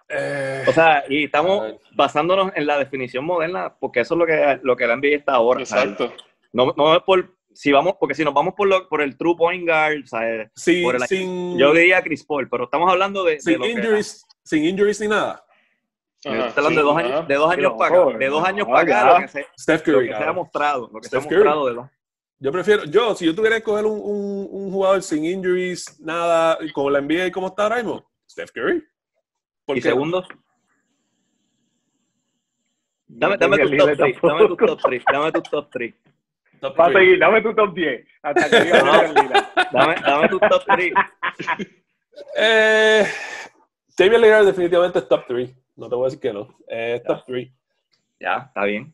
Eh, 0.08 0.64
O 0.68 0.72
sea, 0.72 1.04
y 1.10 1.26
estamos 1.26 1.76
basándonos 1.92 2.54
en 2.56 2.66
la 2.66 2.78
definición 2.78 3.26
moderna, 3.26 3.76
porque 3.78 4.00
eso 4.00 4.14
es 4.14 4.20
lo 4.20 4.26
que, 4.26 4.60
lo 4.64 4.78
que 4.78 4.88
la 4.88 4.96
NBA 4.96 5.18
está 5.18 5.34
ahora. 5.34 5.66
¿sabes? 5.66 5.92
exacto. 5.92 6.14
No, 6.54 6.74
no 6.78 6.96
es 6.96 7.04
por, 7.04 7.36
si 7.52 7.74
vamos, 7.74 7.96
porque 8.00 8.16
si 8.16 8.24
nos 8.24 8.34
vamos 8.34 8.54
por, 8.56 8.70
lo, 8.70 8.88
por 8.88 9.02
el 9.02 9.18
true 9.18 9.36
point 9.36 9.68
guard, 9.68 10.06
¿sabes? 10.06 10.50
sin, 10.56 10.82
por 10.84 10.96
el- 10.96 11.02
sin, 11.08 11.58
yo 11.58 11.74
diría 11.74 12.02
Chris 12.02 12.24
Paul, 12.24 12.48
pero 12.50 12.66
estamos 12.66 12.90
hablando 12.90 13.26
de, 13.26 13.34
de 13.34 13.40
sin 13.42 13.60
que- 13.62 13.70
injuries, 13.72 14.26
sin 14.44 14.64
injuries 14.64 15.02
ni 15.02 15.10
nada. 15.10 15.44
Estoy 16.24 16.40
Ajá, 16.40 16.54
hablando 16.56 16.70
sí, 16.70 16.76
de 16.76 16.82
dos 16.84 16.98
ajá. 16.98 17.06
años, 17.08 17.28
de 17.28 17.36
dos 17.36 17.52
años 17.52 17.72
No, 17.74 17.78
para 17.78 17.96
acá, 17.96 18.18
de 18.18 18.28
dos 18.30 18.42
no, 18.42 18.48
años 18.48 18.68
para 18.68 18.80
acá, 18.80 18.88
ya. 18.88 19.14
lo 19.14 19.20
que 19.20 19.28
se, 19.28 19.48
Steph 19.60 19.88
lo 19.88 19.94
Curry. 19.94 20.08
que 20.10 20.16
se 20.16 20.24
ha 20.24 20.34
mostrado, 20.34 20.90
lo 20.94 21.02
que 21.02 21.08
se 21.10 21.18
ha 21.18 21.20
mostrado 21.20 21.68
de 21.68 21.74
dos. 21.74 21.90
Yo 22.40 22.52
prefiero, 22.52 22.84
yo, 22.86 23.16
si 23.16 23.26
yo 23.26 23.36
tuviera 23.36 23.56
que 23.58 23.64
coger 23.64 23.86
un, 23.86 24.00
un, 24.02 24.48
un 24.52 24.72
jugador 24.72 25.02
sin 25.04 25.24
injuries, 25.26 26.00
nada, 26.02 26.58
con 26.74 26.92
la 26.94 27.02
NBA 27.02 27.32
como 27.32 27.48
está 27.48 27.64
ahora 27.64 27.76
mismo, 27.78 28.10
Steph 28.30 28.52
Curry. 28.52 28.84
¿Por 29.66 29.78
Y 29.78 29.82
qué? 29.82 29.90
segundo, 29.90 30.26
dame, 33.08 33.38
tus 33.38 33.50
top 33.50 33.70
Lillard 33.70 33.98
3, 33.98 33.98
dame 33.98 34.14
tus 34.14 34.22
tampoco. 34.22 34.66
top 34.66 34.82
3, 34.82 35.04
dame 35.12 35.32
tus 35.32 35.44
top 35.44 35.70
3, 35.72 35.94
Top 36.62 36.80
Va 36.80 36.86
a 36.86 36.88
three. 36.92 37.00
seguir, 37.06 37.20
dame 37.20 37.42
tu 37.42 37.54
top 37.54 37.74
10. 37.74 38.08
Hasta 38.24 38.50
que 38.50 38.60
diga 38.64 38.84
No. 38.84 38.92
Damian 38.94 39.14
Lillard. 39.16 39.46
dame, 39.72 39.96
dame 40.06 40.30
tus 40.30 40.40
top 40.42 40.64
3. 40.66 40.94
Eh, 42.38 43.08
Damian 43.98 44.22
Lillard 44.22 44.46
definitivamente 44.46 45.00
es 45.00 45.08
top 45.08 45.24
3. 45.28 45.56
No 45.76 45.90
te 45.90 45.96
voy 45.96 46.04
a 46.04 46.06
decir 46.08 46.20
que 46.20 46.34
no. 46.34 46.56
Eh, 46.68 46.96
Es 46.96 47.04
top 47.04 47.24
3. 47.26 47.50
Ya, 48.20 48.38
está 48.48 48.64
bien. 48.66 48.94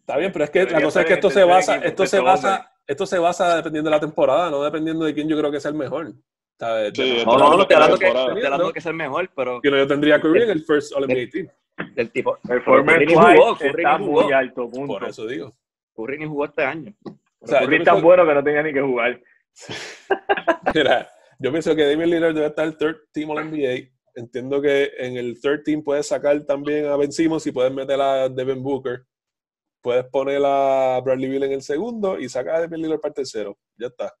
Está 0.00 0.16
bien, 0.16 0.32
pero 0.32 0.44
es 0.44 0.50
que 0.50 0.58
la 0.60 0.64
Debería 0.66 0.86
cosa 0.86 1.00
es 1.02 1.06
que 1.06 1.14
esto 1.14 1.30
se 1.30 1.44
basa, 1.44 1.72
equipo, 1.76 1.88
esto 1.88 2.02
este 2.04 2.16
se 2.16 2.18
hombre. 2.20 2.32
basa, 2.32 2.72
esto 2.86 3.06
se 3.06 3.18
basa 3.18 3.56
dependiendo 3.56 3.88
de 3.90 3.96
la 3.96 4.00
temporada, 4.00 4.50
no 4.50 4.62
dependiendo 4.62 5.04
de 5.04 5.14
quién 5.14 5.28
yo 5.28 5.38
creo 5.38 5.50
que 5.50 5.58
es 5.58 5.64
el 5.64 5.74
mejor. 5.74 6.12
¿Sabes? 6.58 6.92
Sí, 6.94 7.18
De- 7.18 7.24
No, 7.24 7.38
no, 7.38 7.56
no, 7.56 7.62
estoy 7.62 7.74
hablando 7.74 7.98
que, 7.98 8.06
estoy 8.08 8.44
hablando 8.44 8.72
que 8.72 8.78
es 8.80 8.86
el 8.86 8.94
mejor, 8.94 9.30
pero 9.34 9.60
que 9.60 9.70
no, 9.70 9.76
yo 9.76 9.86
tendría 9.86 10.16
a 10.16 10.20
Curry 10.20 10.42
en 10.42 10.50
el 10.50 10.64
first 10.64 10.92
All 10.94 11.04
NBA 11.06 11.30
team. 11.30 11.48
del 11.94 12.10
tipo. 12.10 12.36
El 12.48 12.48
Curry 12.48 12.60
former 12.64 13.06
ni 13.06 13.14
jugó, 13.14 13.56
Curry 13.56 13.68
está 13.82 13.98
ni 13.98 14.04
jugó. 14.06 14.22
muy 14.22 14.32
alto, 14.32 14.68
punto. 14.68 14.86
Por 14.98 15.04
eso 15.08 15.26
digo. 15.26 15.52
Curry 15.96 16.18
ni 16.18 16.26
jugó 16.26 16.44
este 16.46 16.64
año. 16.64 16.92
O 17.40 17.46
sea, 17.46 17.60
Curry 17.60 17.76
es 17.76 17.84
tan 17.84 18.02
bueno 18.02 18.26
que 18.26 18.34
no 18.34 18.44
tenía 18.44 18.62
ni 18.62 18.72
que 18.72 18.80
jugar. 18.82 19.20
Mira, 20.74 21.08
yo 21.42 21.50
pienso 21.50 21.74
que 21.74 21.84
Damian 21.84 22.08
Lillard 22.08 22.34
debe 22.34 22.46
estar 22.46 22.64
el 22.64 22.76
third 22.76 23.08
team 23.12 23.30
All 23.30 23.50
NBA. 23.50 23.90
Entiendo 24.14 24.62
que 24.62 24.92
en 24.96 25.16
el 25.16 25.40
third 25.40 25.64
team 25.64 25.82
puedes 25.82 26.06
sacar 26.06 26.40
también 26.44 26.86
a 26.86 26.96
Ben 26.96 27.10
Simmons 27.10 27.44
y 27.48 27.50
puedes 27.50 27.72
meter 27.72 28.00
a 28.00 28.28
Devin 28.28 28.62
Booker. 28.62 29.04
Puedes 29.80 30.04
poner 30.04 30.40
a 30.44 31.00
Bradley 31.04 31.28
Beal 31.28 31.42
en 31.42 31.52
el 31.52 31.62
segundo 31.62 32.16
y 32.16 32.28
sacar 32.28 32.54
a 32.54 32.60
Damian 32.60 32.82
Lillard 32.82 33.00
para 33.00 33.10
el 33.10 33.14
tercero. 33.14 33.58
Ya 33.76 33.88
está. 33.88 34.14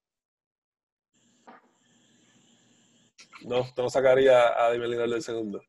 No, 3.44 3.64
no 3.76 3.88
sacaría 3.88 4.60
a 4.60 4.70
Damian 4.70 4.90
Lillard 4.90 5.10
del 5.10 5.22
segundo. 5.22 5.62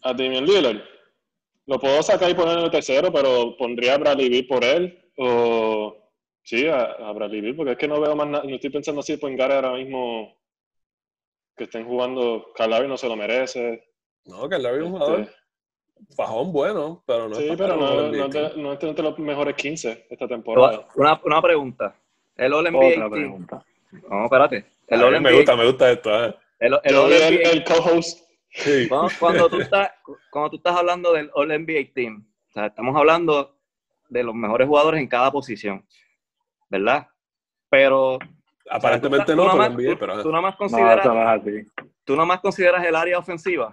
A 0.00 0.14
Damian 0.14 0.46
Lillard. 0.46 0.80
Lo 1.66 1.78
puedo 1.78 2.02
sacar 2.02 2.30
y 2.30 2.34
poner 2.34 2.56
en 2.56 2.64
el 2.64 2.70
tercero, 2.70 3.12
pero 3.12 3.54
pondría 3.58 3.96
a 3.96 3.98
Bradley 3.98 4.30
Beal 4.30 4.46
por 4.46 4.64
él. 4.64 4.98
O 5.18 6.01
sí, 6.42 6.66
a, 6.66 6.82
a 6.82 7.12
Bradley 7.12 7.40
Beal, 7.40 7.56
porque 7.56 7.72
es 7.72 7.78
que 7.78 7.88
no 7.88 8.00
veo 8.00 8.14
más 8.16 8.26
nada. 8.28 8.44
No 8.44 8.54
estoy 8.54 8.70
pensando 8.70 9.02
si 9.02 9.16
Point 9.16 9.38
Guard 9.38 9.52
ahora 9.52 9.72
mismo 9.74 10.36
que 11.56 11.64
estén 11.64 11.84
jugando. 11.86 12.46
Calari 12.54 12.88
no 12.88 12.96
se 12.96 13.08
lo 13.08 13.16
merece. 13.16 13.84
No, 14.24 14.48
que 14.48 14.58
Larry 14.58 14.78
es 14.78 14.84
un 14.84 14.92
jugador 14.92 15.20
Este, 15.20 16.14
fajón 16.16 16.52
bueno, 16.52 17.02
pero 17.06 17.28
no 17.28 17.34
sí, 17.34 17.44
está 17.44 17.56
pero 17.56 17.76
no, 17.76 17.94
no, 18.10 18.24
es 18.26 18.30
de- 18.32 18.52
no 18.62 18.72
está 18.72 18.86
entre 18.88 19.04
los 19.04 19.18
mejores 19.18 19.54
15 19.56 20.06
esta 20.10 20.28
temporada. 20.28 20.86
Una, 20.94 21.20
una 21.24 21.42
pregunta. 21.42 21.94
El 22.36 22.52
All 22.54 22.66
Otra 22.66 22.70
NBA 22.78 22.94
Team. 22.94 23.10
pregunta. 23.10 23.64
No, 24.08 24.24
espérate. 24.24 24.64
El 24.86 25.02
All 25.02 25.20
me 25.20 25.32
gusta, 25.32 25.56
me 25.56 25.66
gusta 25.66 25.90
esto. 25.92 26.24
eh. 26.26 26.34
El, 26.60 26.74
el 26.84 26.92
Yo 26.94 27.06
el, 27.08 27.34
NBA 27.34 27.50
el 27.50 27.64
co-host. 27.64 28.20
Sí. 28.50 28.86
Cuando, 28.88 29.12
cuando 29.18 29.48
tú 29.48 29.60
estás, 29.60 29.90
cuando 30.30 30.50
tú 30.50 30.56
estás 30.56 30.76
hablando 30.76 31.12
del 31.12 31.30
All 31.34 31.48
NBA 31.48 31.92
Team, 31.94 32.24
o 32.48 32.52
sea, 32.52 32.66
estamos 32.66 32.94
hablando 32.96 33.56
de 34.08 34.22
los 34.22 34.34
mejores 34.34 34.68
jugadores 34.68 35.00
en 35.00 35.08
cada 35.08 35.32
posición, 35.32 35.84
¿verdad? 36.72 37.06
Pero 37.68 38.18
Aparentemente 38.70 39.32
tú 39.32 39.36
no, 39.36 39.42
por 39.50 39.52
la 39.52 39.68
más- 39.68 39.70
NBA, 39.76 39.92
tú- 39.92 39.98
pero 40.00 40.12
ajá. 40.14 40.22
tú 40.22 40.28
nada 40.30 40.42
más 40.42 40.52
No, 40.54 40.58
consideras, 40.58 41.04
no 41.06 41.12
tú 42.04 42.16
más 42.16 42.40
consideras 42.40 42.84
el 42.86 42.96
área 42.96 43.18
ofensiva. 43.18 43.70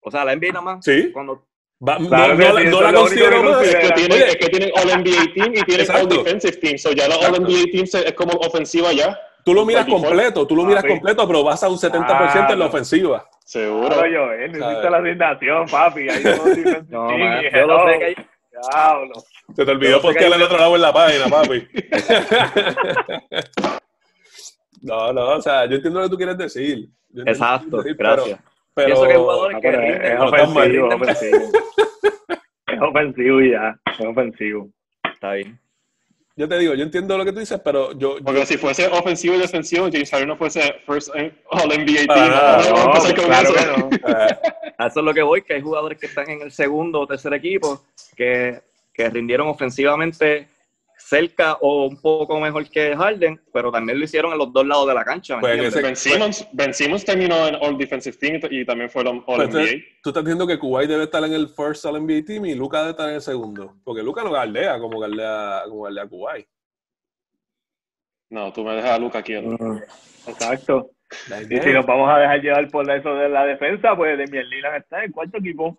O 0.00 0.10
sea, 0.10 0.24
la 0.24 0.32
NBA 0.34 0.48
nada 0.52 0.60
más. 0.62 0.84
Sí. 0.84 1.10
Cuando, 1.12 1.46
Va- 1.86 1.96
Claro 1.96 2.34
no, 2.34 2.44
no 2.48 2.52
la- 2.54 2.64
no 2.70 2.80
la 2.82 2.92
considero 2.92 3.42
que 3.42 3.48
más. 3.48 3.62
Es 3.62 3.74
que, 3.76 3.90
tiene, 3.92 4.14
Oye, 4.14 4.28
es 4.28 4.36
que 4.36 4.48
tienen 4.48 4.70
All 4.76 4.90
NBA 4.90 5.34
Team 5.34 5.52
y 5.54 5.62
tienen 5.62 5.90
All 5.90 5.96
Exacto. 5.96 6.22
Defensive 6.22 6.56
Team. 6.58 6.78
So 6.78 6.92
ya 6.92 7.08
la 7.08 7.14
All 7.16 7.20
Exacto. 7.22 7.42
NBA 7.50 7.70
Team 7.72 7.86
se- 7.86 8.08
es 8.08 8.14
como 8.14 8.32
ofensiva 8.40 8.92
ya. 8.92 9.18
Tú 9.44 9.52
lo 9.54 9.64
miras 9.66 9.84
default. 9.84 10.04
completo, 10.06 10.46
tú 10.46 10.56
lo 10.56 10.64
miras 10.64 10.82
Ah, 10.84 10.86
sí. 10.86 10.92
completo, 10.94 11.26
pero 11.26 11.44
vas 11.44 11.62
a 11.62 11.68
un 11.68 11.76
70% 11.78 12.52
en 12.54 12.58
la 12.58 12.66
ofensiva. 12.66 13.28
Seguro. 13.44 13.88
Claro, 13.88 14.06
yo, 14.06 14.32
eh, 14.32 14.48
necesito 14.48 14.64
¿Sabes? 14.72 14.90
la 14.90 14.98
asignación, 14.98 15.66
papi. 15.68 16.08
Ahí 16.08 16.22
no 16.88 17.08
no, 17.08 17.18
man, 17.18 17.42
yo 17.42 17.66
lo 17.66 17.86
sé 17.86 17.94
hello. 17.94 17.98
que 17.98 18.04
hay, 18.04 18.14
Diablo. 18.50 19.12
Se 19.54 19.64
te 19.64 19.70
olvidó 19.70 19.98
Pero 19.98 20.02
postear 20.02 20.32
el 20.32 20.42
otro 20.42 20.58
lado 20.58 20.74
en 20.76 20.82
la 20.82 20.92
página, 20.92 21.26
papi. 21.28 21.68
no, 24.82 25.12
no, 25.12 25.28
o 25.36 25.40
sea, 25.42 25.66
yo 25.66 25.76
entiendo 25.76 26.00
lo 26.00 26.06
que 26.06 26.10
tú 26.10 26.16
quieres 26.16 26.36
decir. 26.38 26.88
Exacto, 27.26 27.78
decir, 27.78 27.96
pero- 27.96 28.16
gracias. 28.16 28.40
Pero, 28.76 28.86
Pienso 28.88 29.06
que 29.06 29.14
jugadores 29.14 29.56
Ah, 29.56 29.60
que 29.60 29.68
pero 29.70 29.82
es, 29.82 29.92
rinden, 29.92 30.18
no, 30.18 30.24
ofensivo, 30.26 30.88
es 30.88 30.94
ofensivo. 30.96 31.38
Es 32.66 32.80
ofensivo 32.80 33.40
y 33.40 33.50
ya. 33.52 33.78
Es 33.86 34.00
ofensivo. 34.04 34.68
Está 35.12 35.32
bien. 35.34 35.60
yo 36.34 36.48
te 36.48 36.58
digo, 36.58 36.74
yo 36.74 36.82
entiendo 36.82 37.16
lo 37.16 37.24
que 37.24 37.32
tú 37.32 37.38
dices, 37.38 37.60
pero 37.64 37.92
yo, 37.92 38.18
yo- 38.18 38.24
Porque 38.24 38.44
si 38.46 38.56
fuese 38.58 38.88
ofensivo 38.88 39.36
y 39.36 39.38
defensivo, 39.38 39.88
James 39.92 40.10
Harden 40.10 40.26
no 40.28 40.36
fuese 40.36 40.74
first 40.84 41.10
All 41.14 41.68
NBA 41.68 42.12
Team. 42.12 42.30
No, 42.30 42.84
empezar 42.86 43.14
con 43.14 43.24
claro 43.26 43.48
eso. 43.50 43.54
que 43.54 43.80
no. 43.80 43.88
eh, 44.18 44.38
eso 44.80 44.98
es 45.00 45.04
lo 45.06 45.14
que 45.14 45.22
voy, 45.22 45.42
que 45.42 45.54
hay 45.54 45.60
jugadores 45.62 45.96
que 45.96 46.06
están 46.06 46.28
en 46.28 46.42
el 46.42 46.50
segundo 46.50 47.00
o 47.02 47.06
tercer 47.06 47.32
equipo 47.34 47.84
que, 48.16 48.60
que 48.94 49.10
rindieron 49.10 49.48
ofensivamente 49.48 50.48
cerca 50.96 51.54
o 51.60 51.86
un 51.86 52.00
poco 52.00 52.40
mejor 52.40 52.68
que 52.70 52.96
Harden, 52.96 53.40
pero 53.52 53.70
también 53.70 53.98
lo 53.98 54.04
hicieron 54.04 54.32
en 54.32 54.38
los 54.38 54.52
dos 54.52 54.66
lados 54.66 54.86
de 54.86 54.94
la 54.94 55.04
cancha. 55.04 55.38
Pues 55.40 55.74
ben, 55.74 55.96
Simmons, 55.96 56.48
ben, 56.52 56.72
Simmons, 56.72 57.04
terminó 57.04 57.48
en 57.48 57.56
All 57.56 57.76
Defensive 57.76 58.16
Team 58.16 58.40
y 58.50 58.64
también 58.64 58.88
fue 58.88 59.02
All, 59.02 59.22
All 59.26 59.48
NBA. 59.48 59.82
Tú 60.02 60.10
estás 60.10 60.24
diciendo 60.24 60.46
que 60.46 60.58
Kuwait 60.58 60.88
debe 60.88 61.04
estar 61.04 61.22
en 61.24 61.32
el 61.32 61.48
First 61.48 61.84
All 61.84 62.00
NBA 62.00 62.24
Team 62.24 62.46
y 62.46 62.54
Luca 62.54 62.78
debe 62.78 62.90
estar 62.92 63.08
en 63.08 63.16
el 63.16 63.20
segundo. 63.20 63.74
Porque 63.84 64.02
Luca 64.02 64.22
no 64.22 64.30
galdea 64.30 64.78
como 64.78 64.98
galdea, 65.00 65.64
como 65.68 65.82
galdea 65.82 66.06
Kuwait. 66.06 66.46
No, 68.30 68.52
tú 68.52 68.64
me 68.64 68.74
dejas 68.74 68.92
a 68.92 68.98
Luca 68.98 69.18
aquí. 69.18 69.34
Exacto. 70.26 70.90
Y 71.50 71.60
si 71.60 71.72
nos 71.72 71.86
vamos 71.86 72.10
a 72.10 72.18
dejar 72.18 72.40
llevar 72.40 72.68
por 72.70 72.90
eso 72.90 73.14
de 73.14 73.28
la 73.28 73.44
defensa, 73.44 73.94
pues 73.94 74.18
de 74.18 74.44
Lillard 74.44 74.76
está 74.76 74.98
en 74.98 75.04
el 75.04 75.12
cuarto 75.12 75.38
equipo. 75.38 75.78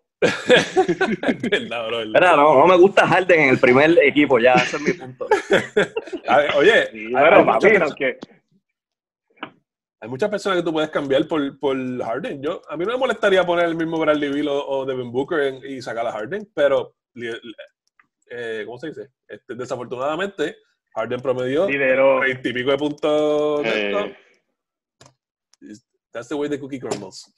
No, 1.69 2.35
no, 2.35 2.67
me 2.67 2.77
gusta 2.77 3.05
Harden 3.07 3.41
en 3.41 3.49
el 3.49 3.59
primer 3.59 3.97
equipo, 4.01 4.39
ya, 4.39 4.53
ese 4.53 4.77
es 4.77 4.81
mi 4.81 4.93
punto. 4.93 5.27
oye, 6.57 6.89
hay, 9.99 10.09
muchas 10.09 10.29
personas 10.29 10.59
que 10.59 10.63
tú 10.63 10.71
puedes 10.71 10.89
cambiar 10.89 11.27
por, 11.27 11.59
por 11.59 11.77
Harden. 12.01 12.41
Yo, 12.41 12.61
a 12.69 12.77
mí 12.77 12.85
no 12.85 12.93
me 12.93 12.97
molestaría 12.97 13.45
poner 13.45 13.65
el 13.65 13.75
mismo 13.75 13.99
Bradley 13.99 14.29
Beal 14.29 14.47
o, 14.49 14.85
Devin 14.85 15.11
Booker 15.11 15.63
y 15.65 15.81
sacar 15.81 16.07
a 16.07 16.11
Harden, 16.11 16.49
pero, 16.53 16.95
eh, 18.29 18.63
¿cómo 18.65 18.79
se 18.79 18.87
dice? 18.87 19.09
Este, 19.27 19.55
desafortunadamente, 19.55 20.55
Harden 20.95 21.21
promedió 21.21 21.67
20 21.67 22.49
y 22.49 22.53
pico 22.53 22.71
de 22.71 22.77
puntos. 22.77 23.65
Eh. 23.65 24.15
That's 26.11 26.29
the 26.29 26.35
way 26.35 26.49
the 26.49 26.57
cookie 26.57 26.79
crumbles. 26.79 27.33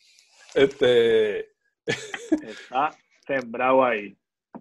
Este. 0.53 1.56
Está 1.87 2.91
sembrado 3.25 3.83
ahí. 3.83 4.17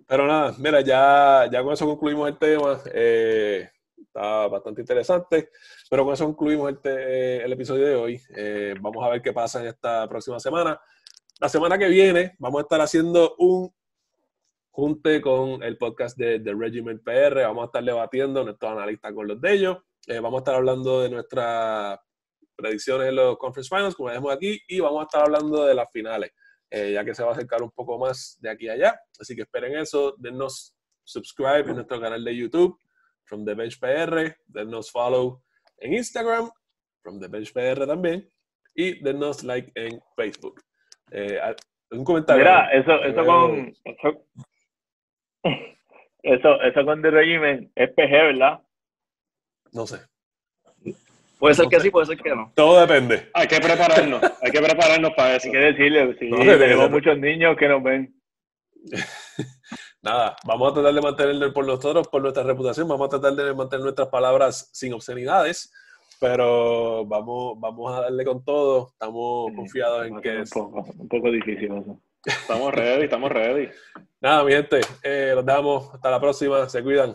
Pero 0.06 0.26
nada, 0.26 0.54
mira, 0.58 0.80
ya, 0.80 1.48
ya 1.50 1.62
con 1.62 1.72
eso 1.72 1.86
concluimos 1.86 2.28
el 2.28 2.38
tema. 2.38 2.80
Eh, 2.92 3.68
está 3.96 4.46
bastante 4.48 4.80
interesante. 4.80 5.50
Pero 5.90 6.04
con 6.04 6.14
eso 6.14 6.24
concluimos 6.26 6.72
el, 6.84 6.90
el 6.90 7.52
episodio 7.52 7.86
de 7.86 7.94
hoy. 7.94 8.20
Eh, 8.36 8.74
vamos 8.80 9.04
a 9.04 9.08
ver 9.08 9.22
qué 9.22 9.32
pasa 9.32 9.60
en 9.60 9.66
esta 9.66 10.08
próxima 10.08 10.38
semana. 10.40 10.80
La 11.40 11.48
semana 11.48 11.78
que 11.78 11.88
viene 11.88 12.34
vamos 12.38 12.60
a 12.60 12.62
estar 12.62 12.80
haciendo 12.80 13.34
un 13.38 13.74
junte 14.70 15.20
con 15.20 15.62
el 15.62 15.76
podcast 15.78 16.16
de 16.18 16.54
Regiment 16.58 17.02
PR. 17.02 17.42
Vamos 17.42 17.62
a 17.62 17.66
estar 17.66 17.84
debatiendo 17.84 18.44
nuestros 18.44 18.72
analistas 18.72 19.12
con 19.12 19.26
los 19.26 19.40
de 19.40 19.52
ellos. 19.52 19.78
Eh, 20.06 20.20
vamos 20.20 20.38
a 20.38 20.42
estar 20.42 20.54
hablando 20.54 21.02
de 21.02 21.10
nuestras 21.10 21.98
predicciones 22.54 23.08
en 23.08 23.16
los 23.16 23.36
Conference 23.38 23.68
Finals, 23.68 23.94
como 23.96 24.10
vemos 24.10 24.32
aquí, 24.32 24.60
y 24.68 24.78
vamos 24.78 25.00
a 25.00 25.04
estar 25.04 25.22
hablando 25.22 25.64
de 25.64 25.74
las 25.74 25.90
finales. 25.90 26.30
Eh, 26.70 26.92
ya 26.92 27.04
que 27.04 27.14
se 27.14 27.22
va 27.22 27.30
a 27.30 27.32
acercar 27.32 27.62
un 27.62 27.70
poco 27.70 27.98
más 27.98 28.38
de 28.40 28.50
aquí 28.50 28.68
a 28.68 28.72
allá. 28.72 29.00
Así 29.20 29.36
que 29.36 29.42
esperen 29.42 29.76
eso, 29.76 30.14
denos 30.18 30.74
subscribe 31.04 31.68
en 31.68 31.76
nuestro 31.76 32.00
canal 32.00 32.24
de 32.24 32.36
YouTube, 32.36 32.80
From 33.24 33.44
the 33.44 33.54
Bench 33.54 33.78
PR, 33.78 34.36
denos 34.46 34.90
follow 34.90 35.42
en 35.78 35.94
Instagram, 35.94 36.50
From 37.02 37.20
the 37.20 37.28
Bench 37.28 37.52
PR 37.52 37.86
también, 37.86 38.28
y 38.74 39.02
denos 39.02 39.44
like 39.44 39.70
en 39.74 40.00
Facebook. 40.16 40.60
Eh, 41.10 41.40
un 41.90 42.04
comentario. 42.04 42.42
Mira, 42.44 42.70
eso, 42.72 43.02
eso 43.04 43.24
con. 43.24 43.74
Eso, 46.22 46.60
eso, 46.60 46.84
con 46.84 47.00
The 47.02 47.10
Regimen 47.12 47.70
es 47.76 47.88
PG, 47.90 48.10
¿verdad? 48.10 48.60
No 49.70 49.86
sé. 49.86 50.00
Puede 51.46 51.54
ser 51.54 51.68
que 51.68 51.80
sí, 51.80 51.90
puede 51.90 52.06
ser 52.06 52.16
que 52.16 52.34
no. 52.34 52.52
Todo 52.56 52.80
depende. 52.80 53.30
Hay 53.32 53.46
que 53.46 53.60
prepararnos, 53.60 54.20
hay 54.42 54.50
que 54.50 54.60
prepararnos 54.60 55.12
para 55.14 55.36
eso. 55.36 55.46
Hay 55.46 55.52
que 55.52 55.58
decirle, 55.58 56.16
sí, 56.18 56.28
tenemos 56.28 56.90
muchos 56.90 57.16
niños 57.18 57.56
que 57.56 57.68
nos 57.68 57.84
ven. 57.84 58.12
Nada, 60.02 60.36
vamos 60.44 60.72
a 60.72 60.74
tratar 60.74 60.92
de 60.92 61.00
mantener 61.00 61.52
por 61.52 61.64
nosotros, 61.64 62.08
por 62.08 62.20
nuestra 62.20 62.42
reputación, 62.42 62.88
vamos 62.88 63.06
a 63.06 63.10
tratar 63.10 63.34
de 63.34 63.54
mantener 63.54 63.84
nuestras 63.84 64.08
palabras 64.08 64.70
sin 64.72 64.92
obscenidades, 64.92 65.72
pero 66.20 67.06
vamos, 67.06 67.60
vamos 67.60 67.96
a 67.96 68.00
darle 68.02 68.24
con 68.24 68.44
todo. 68.44 68.88
Estamos 68.90 69.52
confiados 69.54 70.06
en 70.06 70.20
que 70.20 70.40
es. 70.40 70.56
Un 70.56 70.72
poco, 70.72 70.92
un 70.98 71.08
poco 71.08 71.30
difícil 71.30 71.66
eso. 71.66 72.00
Estamos 72.24 72.74
ready, 72.74 73.04
estamos 73.04 73.30
ready. 73.30 73.68
Nada, 74.20 74.42
mi 74.42 74.50
gente, 74.50 74.80
eh, 75.04 75.30
los 75.32 75.46
dejamos. 75.46 75.94
Hasta 75.94 76.10
la 76.10 76.20
próxima. 76.20 76.68
Se 76.68 76.82
cuidan. 76.82 77.14